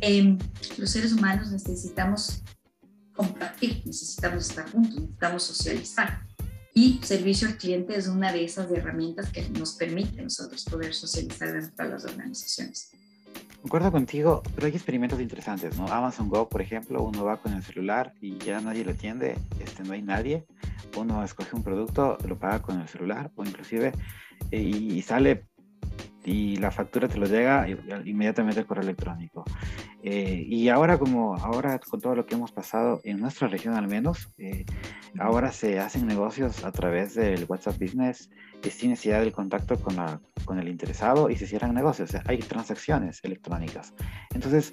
Em, 0.00 0.38
los 0.78 0.90
seres 0.90 1.12
humanos 1.12 1.52
necesitamos 1.52 2.42
compartir, 3.14 3.82
necesitamos 3.84 4.48
estar 4.48 4.70
juntos, 4.70 4.94
necesitamos 4.96 5.42
socializar. 5.42 6.26
Y 6.74 7.00
servicio 7.02 7.48
al 7.48 7.58
cliente 7.58 7.96
es 7.96 8.08
una 8.08 8.32
de 8.32 8.44
esas 8.44 8.70
herramientas 8.70 9.30
que 9.30 9.48
nos 9.50 9.74
permite 9.74 10.20
a 10.20 10.24
nosotros 10.24 10.64
poder 10.64 10.94
socializar 10.94 11.52
dentro 11.52 11.84
de 11.84 11.92
las 11.92 12.04
organizaciones. 12.04 12.90
Concuerdo 13.62 13.92
contigo, 13.92 14.42
pero 14.56 14.66
hay 14.66 14.72
experimentos 14.72 15.20
interesantes, 15.20 15.78
¿no? 15.78 15.86
Amazon 15.86 16.28
Go, 16.28 16.48
por 16.48 16.60
ejemplo, 16.60 17.00
uno 17.00 17.24
va 17.24 17.36
con 17.36 17.52
el 17.52 17.62
celular 17.62 18.12
y 18.20 18.36
ya 18.38 18.60
nadie 18.60 18.84
lo 18.84 18.90
atiende, 18.90 19.38
este, 19.60 19.84
no 19.84 19.92
hay 19.92 20.02
nadie. 20.02 20.44
Uno 20.96 21.22
escoge 21.22 21.54
un 21.54 21.62
producto, 21.62 22.18
lo 22.26 22.36
paga 22.36 22.60
con 22.60 22.80
el 22.80 22.88
celular 22.88 23.30
o 23.36 23.44
inclusive 23.44 23.92
eh, 24.50 24.60
y, 24.60 25.00
sale 25.02 25.46
y 26.24 26.56
la 26.56 26.72
factura 26.72 27.06
te 27.06 27.18
lo 27.18 27.26
llega 27.26 27.68
inmediatamente 28.04 28.58
al 28.58 28.66
correo 28.66 28.82
electrónico. 28.82 29.44
Eh, 30.02 30.44
y 30.44 30.68
ahora 30.68 30.98
como 30.98 31.36
ahora 31.36 31.78
con 31.78 32.00
todo 32.00 32.16
lo 32.16 32.26
que 32.26 32.34
hemos 32.34 32.50
pasado 32.50 33.00
en 33.04 33.20
nuestra 33.20 33.46
región 33.46 33.74
al 33.74 33.86
menos, 33.86 34.28
eh, 34.38 34.64
ahora 35.20 35.52
se 35.52 35.78
hacen 35.78 36.08
negocios 36.08 36.64
a 36.64 36.72
través 36.72 37.14
del 37.14 37.44
WhatsApp 37.48 37.78
Business 37.78 38.28
sin 38.68 38.90
necesidad 38.90 39.20
del 39.20 39.32
contacto 39.32 39.76
con, 39.76 39.94
la, 39.94 40.20
con 40.44 40.58
el 40.58 40.68
interesado 40.68 41.30
y 41.30 41.36
se 41.36 41.46
cierran 41.46 41.74
negocios. 41.74 42.10
hay 42.26 42.38
transacciones 42.38 43.20
electrónicas. 43.22 43.94
Entonces, 44.34 44.72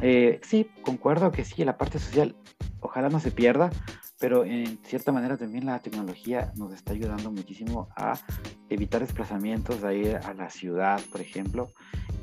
eh, 0.00 0.40
sí, 0.42 0.70
concuerdo 0.82 1.32
que 1.32 1.44
sí, 1.44 1.64
la 1.64 1.76
parte 1.76 1.98
social 1.98 2.36
ojalá 2.80 3.08
no 3.08 3.20
se 3.20 3.30
pierda, 3.30 3.70
pero 4.20 4.44
en 4.44 4.78
cierta 4.84 5.12
manera 5.12 5.36
también 5.36 5.66
la 5.66 5.80
tecnología 5.80 6.52
nos 6.56 6.72
está 6.72 6.92
ayudando 6.92 7.30
muchísimo 7.30 7.88
a 7.96 8.18
evitar 8.68 9.00
desplazamientos, 9.00 9.84
a 9.84 9.92
ir 9.94 10.16
a 10.16 10.34
la 10.34 10.50
ciudad, 10.50 11.00
por 11.10 11.20
ejemplo, 11.20 11.72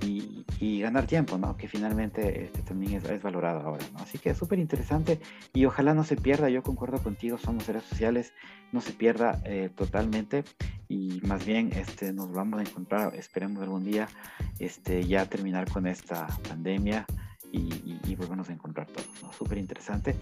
y, 0.02 0.46
ganar 0.82 1.08
tiempo, 1.08 1.38
¿no? 1.38 1.58
Que 1.58 1.68
finalmente 1.68 2.44
este, 2.44 2.62
también 2.62 2.94
es, 2.94 3.24
valorado 3.24 3.62
ahora, 3.62 3.84
¿no? 3.94 4.00
Así 4.00 4.20
que 4.20 4.30
es 4.30 4.38
súper 4.38 4.60
interesante 4.60 5.20
y 5.54 5.66
ojalá 5.66 5.94
no 5.94 6.04
se 6.04 6.16
pierda, 6.16 6.50
yo 6.50 6.62
concuerdo 6.62 7.02
contigo, 7.02 7.38
somos 7.40 7.64
seres 7.64 7.84
sociales, 7.84 8.34
no 8.72 8.82
se 8.82 8.94
pierda 8.94 9.42
eh, 9.46 9.72
totalmente 9.74 10.44
y 10.88 11.22
más 11.24 11.46
bien 11.46 11.72
este, 11.74 12.14
nos 12.14 12.32
vamos 12.32 12.60
a 12.60 12.64
encontrar, 12.64 13.16
esperemos 13.16 13.62
algún 13.64 13.84
día 13.84 14.08
este, 14.60 15.06
ya 15.06 15.26
terminar 15.26 15.70
con 15.70 15.88
esta 15.88 16.28
pandemia 16.48 17.06
y, 17.52 18.00
y, 18.06 18.16
volvernos 18.16 18.50
a 18.50 18.54
encontrar 18.54 18.88
todos. 18.88 19.08
¿no? 19.22 19.32
Súper 19.32 19.58
interesante. 19.58 20.16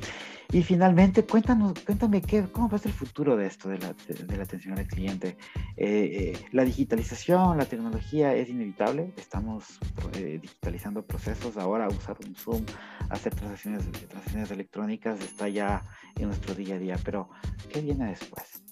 Y 0.52 0.62
finalmente, 0.62 1.26
cuéntanos, 1.26 1.74
cuéntame 1.80 2.22
qué, 2.22 2.44
cómo 2.52 2.70
va 2.70 2.78
a 2.78 2.80
ser 2.80 2.92
el 2.92 2.98
futuro 2.98 3.36
de 3.36 3.48
esto, 3.48 3.70
de 3.70 3.80
la, 3.80 3.94
de, 4.08 4.38
la 4.38 4.44
atención 4.44 4.78
al 4.78 4.88
cliente. 4.88 5.38
Eh, 5.76 6.34
eh, 6.36 6.46
la 6.52 6.64
digitalización, 6.64 7.58
la 7.58 7.66
tecnología 7.66 8.36
es 8.36 8.50
inevitable. 8.50 9.14
Estamos 9.18 9.80
eh, 10.16 10.40
digitalizando 10.42 11.06
procesos. 11.06 11.58
Ahora 11.58 11.88
usar 11.88 12.18
un 12.26 12.36
Zoom, 12.36 12.66
hacer 13.10 13.34
transacciones, 13.34 13.92
transacciones 13.92 14.52
electrónicas 14.52 15.20
está 15.22 15.50
ya 15.50 15.84
en 16.18 16.28
nuestro 16.28 16.54
día 16.54 16.76
a 16.76 16.80
día. 16.80 17.00
Pero, 17.04 17.30
¿qué 17.72 17.82
viene 17.82 18.06
después? 18.06 18.63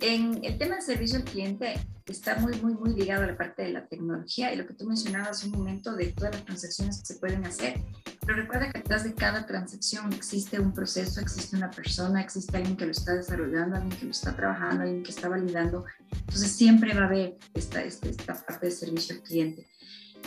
En 0.00 0.44
el 0.44 0.56
tema 0.58 0.76
del 0.76 0.84
servicio 0.84 1.18
al 1.18 1.24
cliente 1.24 1.74
está 2.06 2.36
muy, 2.36 2.54
muy, 2.60 2.74
muy 2.74 2.94
ligado 2.94 3.24
a 3.24 3.26
la 3.26 3.36
parte 3.36 3.62
de 3.62 3.70
la 3.70 3.86
tecnología 3.86 4.52
y 4.52 4.56
lo 4.56 4.66
que 4.66 4.74
tú 4.74 4.86
mencionabas 4.86 5.42
un 5.44 5.50
momento 5.50 5.94
de 5.96 6.12
todas 6.12 6.34
las 6.34 6.44
transacciones 6.44 7.00
que 7.00 7.06
se 7.06 7.14
pueden 7.16 7.44
hacer. 7.44 7.80
Pero 8.24 8.42
recuerda 8.42 8.70
que 8.70 8.78
detrás 8.78 9.02
de 9.02 9.14
cada 9.14 9.46
transacción 9.46 10.12
existe 10.12 10.60
un 10.60 10.72
proceso, 10.72 11.20
existe 11.20 11.56
una 11.56 11.70
persona, 11.70 12.20
existe 12.20 12.56
alguien 12.56 12.76
que 12.76 12.84
lo 12.84 12.92
está 12.92 13.14
desarrollando, 13.14 13.76
alguien 13.76 13.98
que 13.98 14.04
lo 14.04 14.12
está 14.12 14.36
trabajando, 14.36 14.82
alguien 14.82 15.02
que 15.02 15.10
está 15.10 15.28
validando. 15.28 15.84
Entonces 16.12 16.52
siempre 16.52 16.94
va 16.94 17.02
a 17.02 17.06
haber 17.06 17.36
esta, 17.54 17.82
esta, 17.82 18.08
esta 18.08 18.34
parte 18.34 18.66
de 18.66 18.72
servicio 18.72 19.16
al 19.16 19.22
cliente. 19.22 19.66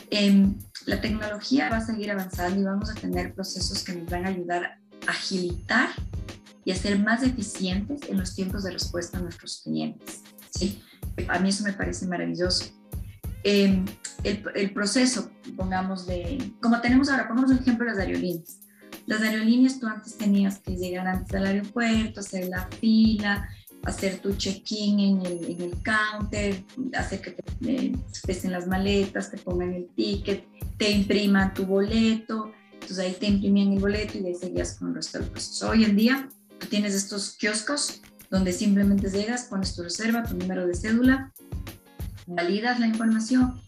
Eh, 0.10 0.48
la 0.86 1.00
tecnología 1.00 1.70
va 1.70 1.78
a 1.78 1.86
seguir 1.86 2.12
avanzando 2.12 2.60
y 2.60 2.64
vamos 2.64 2.90
a 2.90 2.96
tener 2.96 3.34
procesos 3.34 3.84
que 3.84 3.94
nos 3.94 4.10
van 4.10 4.26
a 4.26 4.30
ayudar 4.30 4.66
a 4.66 5.12
agilitar 5.12 5.90
y 6.66 6.72
a 6.72 6.76
ser 6.76 7.00
más 7.00 7.24
eficientes 7.24 8.02
en 8.10 8.20
los 8.20 8.36
tiempos 8.36 8.64
de 8.64 8.72
respuesta 8.72 9.18
a 9.18 9.22
nuestros 9.22 9.62
clientes. 9.64 10.22
¿sí? 10.50 10.82
A 11.28 11.40
mí 11.40 11.50
eso 11.50 11.64
me 11.64 11.74
parece 11.74 12.06
maravilloso. 12.08 12.66
Em, 13.44 13.86
el, 14.24 14.44
el, 14.54 14.72
proceso, 14.72 15.32
pongamos, 15.58 16.06
de, 16.06 16.54
como 16.62 16.80
tenemos 16.80 17.10
ahora, 17.10 17.28
pongamos 17.28 17.52
un 17.52 17.58
ejemplo 17.58 17.86
de 17.86 17.92
las 17.92 18.00
aerolíneas. 18.00 18.60
Las 19.08 19.22
aerolíneas 19.22 19.80
tú 19.80 19.88
antes 19.88 20.18
tenías 20.18 20.60
que 20.60 20.76
llegar 20.76 21.08
antes 21.08 21.34
al 21.34 21.48
aeropuerto, 21.48 22.20
hacer 22.20 22.48
la 22.50 22.68
fila, 22.80 23.50
hacer 23.84 24.20
tu 24.20 24.34
check-in 24.34 25.00
en 25.00 25.26
el, 25.26 25.46
en 25.46 25.62
el, 25.62 25.74
counter, 25.82 26.64
hacer 26.94 27.22
que 27.22 27.32
te 27.32 27.44
eh, 27.66 27.94
pesen 28.26 28.52
las 28.52 28.68
maletas, 28.68 29.32
te 29.32 29.38
pongan 29.38 29.74
el 29.74 29.88
ticket, 29.96 30.46
te 30.78 30.92
impriman 30.92 31.54
tu 31.54 31.66
boleto, 31.66 32.52
entonces 32.74 33.00
ahí 33.00 33.16
te 33.20 33.28
imprimían 33.28 33.74
el 33.74 33.80
boleto 33.80 34.18
y 34.18 34.22
de 34.22 34.30
ahí 34.30 34.36
seguías 34.36 34.76
con 34.76 34.90
el 34.90 34.96
resto 34.96 35.20
del 35.20 35.30
proceso. 35.30 35.70
Hoy 35.70 35.84
en 35.84 35.96
día 35.96 36.30
tienes 36.68 36.94
estos 36.94 37.36
kioscos 37.38 38.02
donde 38.30 38.54
simplemente 38.54 39.10
llegas, 39.10 39.44
pones 39.44 39.76
tu 39.76 39.84
reserva, 39.84 40.24
tu 40.24 40.36
número 40.38 40.66
de 40.66 40.74
cédula, 40.74 41.34
validas 42.26 42.80
la 42.80 42.88
información, 42.88 43.62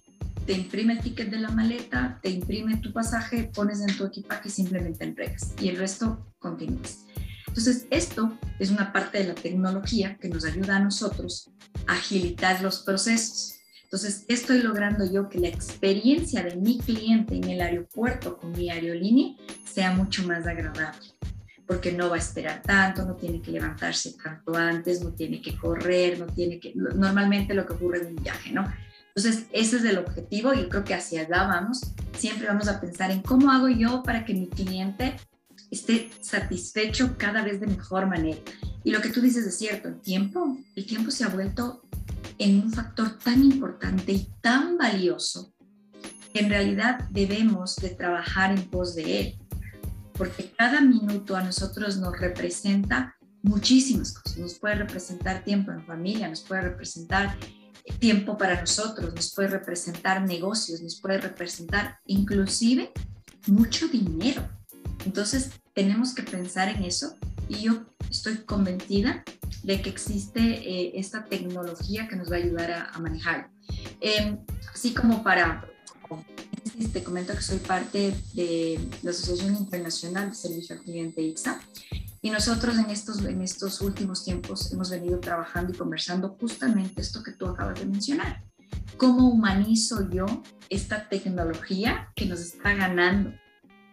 te 0.45 0.53
imprime 0.53 0.93
el 0.93 0.99
ticket 0.99 1.29
de 1.29 1.39
la 1.39 1.49
maleta, 1.49 2.19
te 2.21 2.29
imprime 2.29 2.77
tu 2.77 2.93
pasaje, 2.93 3.51
pones 3.53 3.81
en 3.81 3.95
tu 3.95 4.05
equipaje 4.05 4.47
y 4.47 4.51
simplemente 4.51 5.03
entregas. 5.03 5.53
Y 5.59 5.69
el 5.69 5.77
resto 5.77 6.25
continúas. 6.39 7.05
Entonces, 7.47 7.85
esto 7.91 8.37
es 8.57 8.71
una 8.71 8.91
parte 8.91 9.19
de 9.19 9.25
la 9.25 9.35
tecnología 9.35 10.17
que 10.17 10.29
nos 10.29 10.43
ayuda 10.43 10.77
a 10.77 10.79
nosotros 10.79 11.51
a 11.87 11.93
agilitar 11.93 12.61
los 12.61 12.79
procesos. 12.79 13.59
Entonces, 13.83 14.25
estoy 14.27 14.61
logrando 14.63 15.09
yo 15.09 15.29
que 15.29 15.39
la 15.39 15.49
experiencia 15.49 16.41
de 16.41 16.55
mi 16.55 16.79
cliente 16.79 17.35
en 17.35 17.43
el 17.43 17.61
aeropuerto 17.61 18.37
con 18.37 18.51
mi 18.53 18.69
aerolínea 18.69 19.35
sea 19.71 19.91
mucho 19.91 20.25
más 20.25 20.47
agradable 20.47 21.13
porque 21.65 21.91
no 21.91 22.09
va 22.09 22.15
a 22.15 22.19
esperar 22.19 22.61
tanto, 22.61 23.05
no 23.05 23.15
tiene 23.15 23.41
que 23.41 23.51
levantarse 23.51 24.15
tanto 24.21 24.55
antes, 24.55 25.01
no 25.01 25.11
tiene 25.11 25.41
que 25.41 25.55
correr, 25.55 26.19
no 26.19 26.25
tiene 26.27 26.59
que, 26.59 26.73
normalmente 26.75 27.53
lo 27.53 27.65
que 27.65 27.73
ocurre 27.73 28.01
en 28.01 28.07
un 28.07 28.23
viaje, 28.23 28.51
¿no? 28.51 28.65
Entonces, 29.15 29.45
ese 29.51 29.77
es 29.77 29.83
el 29.85 29.99
objetivo 29.99 30.53
y 30.53 30.67
creo 30.67 30.83
que 30.83 30.95
hacia 30.95 31.21
allá 31.21 31.47
vamos. 31.47 31.81
Siempre 32.17 32.47
vamos 32.47 32.67
a 32.67 32.81
pensar 32.81 33.11
en 33.11 33.21
cómo 33.21 33.51
hago 33.51 33.69
yo 33.69 34.01
para 34.03 34.25
que 34.25 34.33
mi 34.33 34.49
cliente 34.49 35.15
esté 35.69 36.09
satisfecho 36.21 37.15
cada 37.17 37.43
vez 37.43 37.59
de 37.59 37.67
mejor 37.67 38.07
manera. 38.07 38.39
Y 38.83 38.91
lo 38.91 39.01
que 39.01 39.09
tú 39.09 39.21
dices 39.21 39.45
es 39.45 39.57
cierto, 39.57 39.87
el 39.87 40.01
tiempo, 40.01 40.57
el 40.75 40.85
tiempo 40.85 41.11
se 41.11 41.23
ha 41.23 41.29
vuelto 41.29 41.83
en 42.39 42.59
un 42.61 42.73
factor 42.73 43.17
tan 43.19 43.43
importante 43.43 44.11
y 44.11 44.27
tan 44.41 44.77
valioso 44.77 45.53
que 46.33 46.39
en 46.39 46.49
realidad 46.49 47.07
debemos 47.11 47.75
de 47.75 47.89
trabajar 47.89 48.51
en 48.51 48.63
pos 48.63 48.95
de 48.95 49.19
él 49.19 49.35
porque 50.17 50.51
cada 50.57 50.81
minuto 50.81 51.35
a 51.35 51.43
nosotros 51.43 51.97
nos 51.97 52.17
representa 52.19 53.15
muchísimas 53.41 54.13
cosas. 54.13 54.37
Nos 54.37 54.53
puede 54.55 54.75
representar 54.75 55.43
tiempo 55.43 55.71
en 55.71 55.85
familia, 55.85 56.27
nos 56.29 56.41
puede 56.41 56.61
representar 56.61 57.37
tiempo 57.99 58.37
para 58.37 58.59
nosotros, 58.59 59.13
nos 59.13 59.33
puede 59.33 59.49
representar 59.49 60.21
negocios, 60.21 60.81
nos 60.81 60.99
puede 60.99 61.19
representar 61.19 61.99
inclusive 62.05 62.91
mucho 63.47 63.87
dinero. 63.87 64.47
Entonces 65.05 65.51
tenemos 65.73 66.13
que 66.13 66.23
pensar 66.23 66.69
en 66.69 66.83
eso 66.83 67.17
y 67.49 67.63
yo 67.63 67.85
estoy 68.09 68.37
convencida 68.37 69.23
de 69.63 69.81
que 69.81 69.89
existe 69.89 70.39
eh, 70.39 70.91
esta 70.95 71.25
tecnología 71.25 72.07
que 72.07 72.15
nos 72.15 72.31
va 72.31 72.35
a 72.35 72.39
ayudar 72.39 72.71
a, 72.71 72.99
manejar. 72.99 73.49
Em, 73.99 74.39
así 74.73 74.93
como 74.93 75.23
para, 75.23 75.67
te 76.87 77.03
comento 77.03 77.33
que 77.33 77.41
soy 77.41 77.57
parte 77.57 78.15
de 78.33 78.79
la 79.01 79.11
Asociación 79.11 79.55
Internacional 79.55 80.29
de 80.29 80.35
Servicio 80.35 80.75
al 80.75 80.81
Cliente 80.81 81.21
IXA 81.21 81.59
y 82.21 82.29
nosotros 82.29 82.77
en 82.77 82.89
estos, 82.89 83.23
en 83.25 83.41
estos 83.41 83.81
últimos 83.81 84.23
tiempos 84.23 84.71
hemos 84.71 84.89
venido 84.89 85.19
trabajando 85.19 85.73
y 85.73 85.75
conversando 85.75 86.37
justamente 86.39 87.01
esto 87.01 87.21
que 87.21 87.33
tú 87.33 87.47
acabas 87.47 87.79
de 87.79 87.85
mencionar. 87.85 88.43
¿Cómo 88.97 89.29
humanizo 89.29 90.09
yo 90.09 90.25
esta 90.69 91.09
tecnología 91.09 92.11
que 92.15 92.25
nos 92.25 92.39
está 92.39 92.73
ganando? 92.73 93.33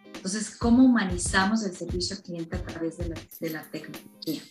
Entonces, 0.05 0.55
¿cómo 0.55 0.85
humanizamos 0.85 1.63
el 1.63 1.75
servicio 1.75 2.15
al 2.15 2.23
cliente 2.23 2.55
a 2.55 2.63
través 2.63 2.97
de 2.97 3.09
la, 3.09 3.15
de 3.39 3.49
la 3.49 3.63
tecnología? 3.63 4.41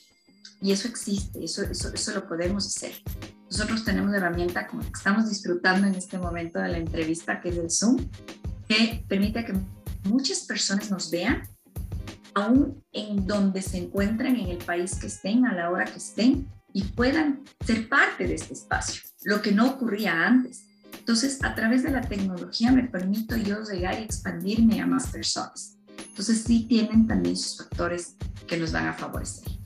Y 0.60 0.72
eso 0.72 0.88
existe, 0.88 1.42
eso, 1.42 1.62
eso, 1.62 1.92
eso 1.94 2.14
lo 2.14 2.28
podemos 2.28 2.66
hacer. 2.66 2.92
Nosotros 3.50 3.84
tenemos 3.84 4.14
herramienta 4.14 4.68
como 4.68 4.82
que 4.82 4.92
estamos 4.94 5.28
disfrutando 5.28 5.88
en 5.88 5.96
este 5.96 6.18
momento 6.18 6.60
de 6.60 6.68
la 6.68 6.78
entrevista, 6.78 7.40
que 7.40 7.48
es 7.48 7.56
el 7.56 7.70
Zoom, 7.70 7.96
que 8.68 9.04
permite 9.08 9.44
que 9.44 9.54
muchas 10.04 10.40
personas 10.40 10.90
nos 10.90 11.10
vean 11.10 11.42
aún 12.34 12.84
en 12.92 13.26
donde 13.26 13.60
se 13.60 13.78
encuentran, 13.78 14.36
en 14.36 14.50
el 14.50 14.58
país 14.58 14.94
que 14.94 15.08
estén, 15.08 15.46
a 15.46 15.52
la 15.52 15.70
hora 15.70 15.84
que 15.84 15.98
estén, 15.98 16.48
y 16.72 16.84
puedan 16.84 17.42
ser 17.66 17.88
parte 17.88 18.28
de 18.28 18.34
este 18.34 18.54
espacio, 18.54 19.02
lo 19.24 19.42
que 19.42 19.50
no 19.50 19.68
ocurría 19.68 20.26
antes. 20.26 20.66
Entonces, 20.96 21.42
a 21.42 21.56
través 21.56 21.82
de 21.82 21.90
la 21.90 22.02
tecnología 22.02 22.70
me 22.70 22.84
permito 22.84 23.36
yo 23.36 23.64
llegar 23.64 23.98
y 23.98 24.04
expandirme 24.04 24.80
a 24.80 24.86
más 24.86 25.08
personas. 25.08 25.76
Entonces, 26.08 26.44
sí 26.44 26.66
tienen 26.68 27.08
también 27.08 27.36
sus 27.36 27.58
factores 27.58 28.14
que 28.46 28.56
nos 28.56 28.70
van 28.70 28.86
a 28.86 28.92
favorecer. 28.92 29.59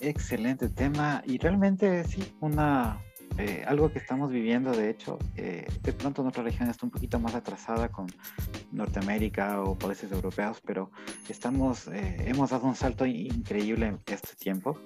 Excelente 0.00 0.68
tema 0.68 1.22
y 1.24 1.38
realmente 1.38 2.04
sí, 2.04 2.34
una, 2.40 3.00
eh, 3.36 3.64
algo 3.66 3.90
que 3.90 3.98
estamos 3.98 4.30
viviendo, 4.30 4.70
de 4.70 4.90
hecho, 4.90 5.18
eh, 5.36 5.66
de 5.82 5.92
pronto 5.92 6.22
nuestra 6.22 6.44
región 6.44 6.70
está 6.70 6.86
un 6.86 6.92
poquito 6.92 7.18
más 7.18 7.34
atrasada 7.34 7.88
con 7.88 8.06
Norteamérica 8.70 9.60
o 9.60 9.76
países 9.76 10.12
europeos, 10.12 10.60
pero 10.64 10.92
estamos, 11.28 11.88
eh, 11.88 12.16
hemos 12.26 12.50
dado 12.50 12.68
un 12.68 12.76
salto 12.76 13.04
increíble 13.06 13.86
en 13.86 14.00
este 14.06 14.36
tiempo. 14.36 14.78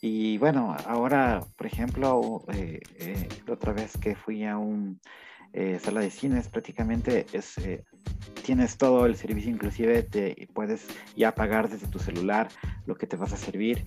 Y 0.00 0.38
bueno, 0.38 0.74
ahora, 0.86 1.44
por 1.56 1.66
ejemplo, 1.66 2.42
la 3.46 3.52
otra 3.52 3.74
vez 3.74 3.98
que 3.98 4.14
fui 4.14 4.44
a 4.44 4.56
un 4.56 4.98
sala 5.82 6.00
de 6.00 6.10
cines, 6.10 6.48
prácticamente 6.48 7.26
es, 7.34 7.56
tienes 8.42 8.78
todo 8.78 9.04
el 9.04 9.14
servicio, 9.16 9.50
inclusive 9.50 10.04
te 10.04 10.48
puedes 10.54 10.86
ya 11.16 11.34
pagar 11.34 11.68
desde 11.68 11.86
tu 11.88 11.98
celular 11.98 12.48
lo 12.86 12.94
que 12.94 13.06
te 13.06 13.16
vas 13.16 13.34
a 13.34 13.36
servir. 13.36 13.84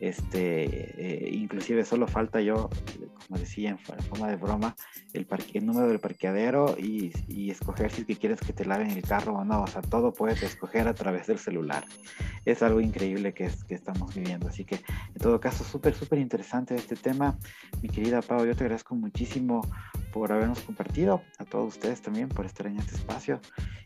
Este, 0.00 1.30
inclusive 1.32 1.84
solo 1.84 2.06
falta 2.06 2.40
yo 2.40 2.68
como 3.26 3.38
decía, 3.38 3.70
en 3.70 3.78
forma 3.78 4.28
de 4.28 4.36
broma, 4.36 4.76
el, 5.12 5.26
parque, 5.26 5.58
el 5.58 5.66
número 5.66 5.88
del 5.88 5.98
parqueadero 5.98 6.76
y, 6.78 7.12
escoger 7.50 7.90
si 7.90 8.04
que 8.04 8.16
quieres 8.16 8.40
que 8.40 8.52
te 8.52 8.64
laven 8.64 8.90
el 8.90 9.02
carro 9.02 9.34
o 9.34 9.44
no. 9.44 9.62
O 9.62 9.66
sea, 9.66 9.82
todo 9.82 10.12
puedes 10.12 10.42
escoger 10.42 10.86
a 10.88 10.94
través 10.94 11.26
del 11.26 11.38
celular. 11.38 11.84
Es 12.44 12.62
algo 12.62 12.80
increíble 12.80 13.32
que, 13.32 13.44
es, 13.44 13.64
que 13.64 13.74
estamos 13.74 14.14
viviendo. 14.14 14.48
Así 14.48 14.64
que, 14.64 14.76
en 14.76 15.20
todo 15.20 15.40
caso, 15.40 15.64
súper, 15.64 15.94
súper 15.94 16.18
interesante 16.18 16.74
este 16.74 16.96
tema. 16.96 17.38
Mi 17.82 17.88
querida 17.88 18.22
Pau, 18.22 18.44
yo 18.44 18.54
te 18.54 18.64
agradezco 18.64 18.94
muchísimo 18.94 19.62
por 20.12 20.32
habernos 20.32 20.60
compartido, 20.60 21.22
a 21.38 21.44
todos 21.44 21.74
ustedes 21.74 22.02
también 22.02 22.28
por 22.28 22.46
estar 22.46 22.66
en 22.66 22.78
este 22.78 22.94
espacio. 22.94 23.40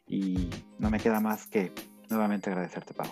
Y 0.06 0.50
no 0.78 0.90
me 0.90 0.98
queda 0.98 1.20
más 1.20 1.46
que 1.46 1.72
nuevamente 2.08 2.50
agradecerte, 2.50 2.94
Pau. 2.94 3.06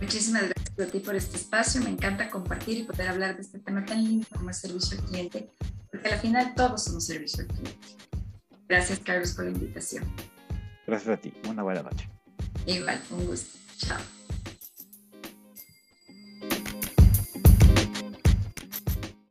Muchísimas 0.00 0.42
gracias 0.42 0.88
a 0.88 0.92
ti 0.92 1.00
por 1.00 1.14
este 1.14 1.36
espacio. 1.36 1.80
Me 1.82 1.90
encanta 1.90 2.30
compartir 2.30 2.78
y 2.78 2.82
poder 2.84 3.08
hablar 3.08 3.36
de 3.36 3.42
este 3.42 3.58
tema 3.58 3.84
tan 3.84 4.04
lindo 4.04 4.26
como 4.32 4.48
el 4.48 4.54
servicio 4.54 4.98
al 4.98 5.04
cliente, 5.06 5.50
porque 5.90 6.08
al 6.08 6.20
final 6.20 6.54
todos 6.54 6.84
somos 6.84 7.04
servicio 7.04 7.42
al 7.42 7.48
cliente. 7.48 7.88
Gracias, 8.68 9.00
Carlos, 9.00 9.32
por 9.32 9.44
la 9.46 9.50
invitación. 9.50 10.04
Gracias 10.86 11.18
a 11.18 11.20
ti. 11.20 11.32
Una 11.48 11.62
buena 11.62 11.82
noche. 11.82 12.08
Igual, 12.66 13.00
un 13.10 13.26
gusto. 13.26 13.58
Chao. 13.78 14.17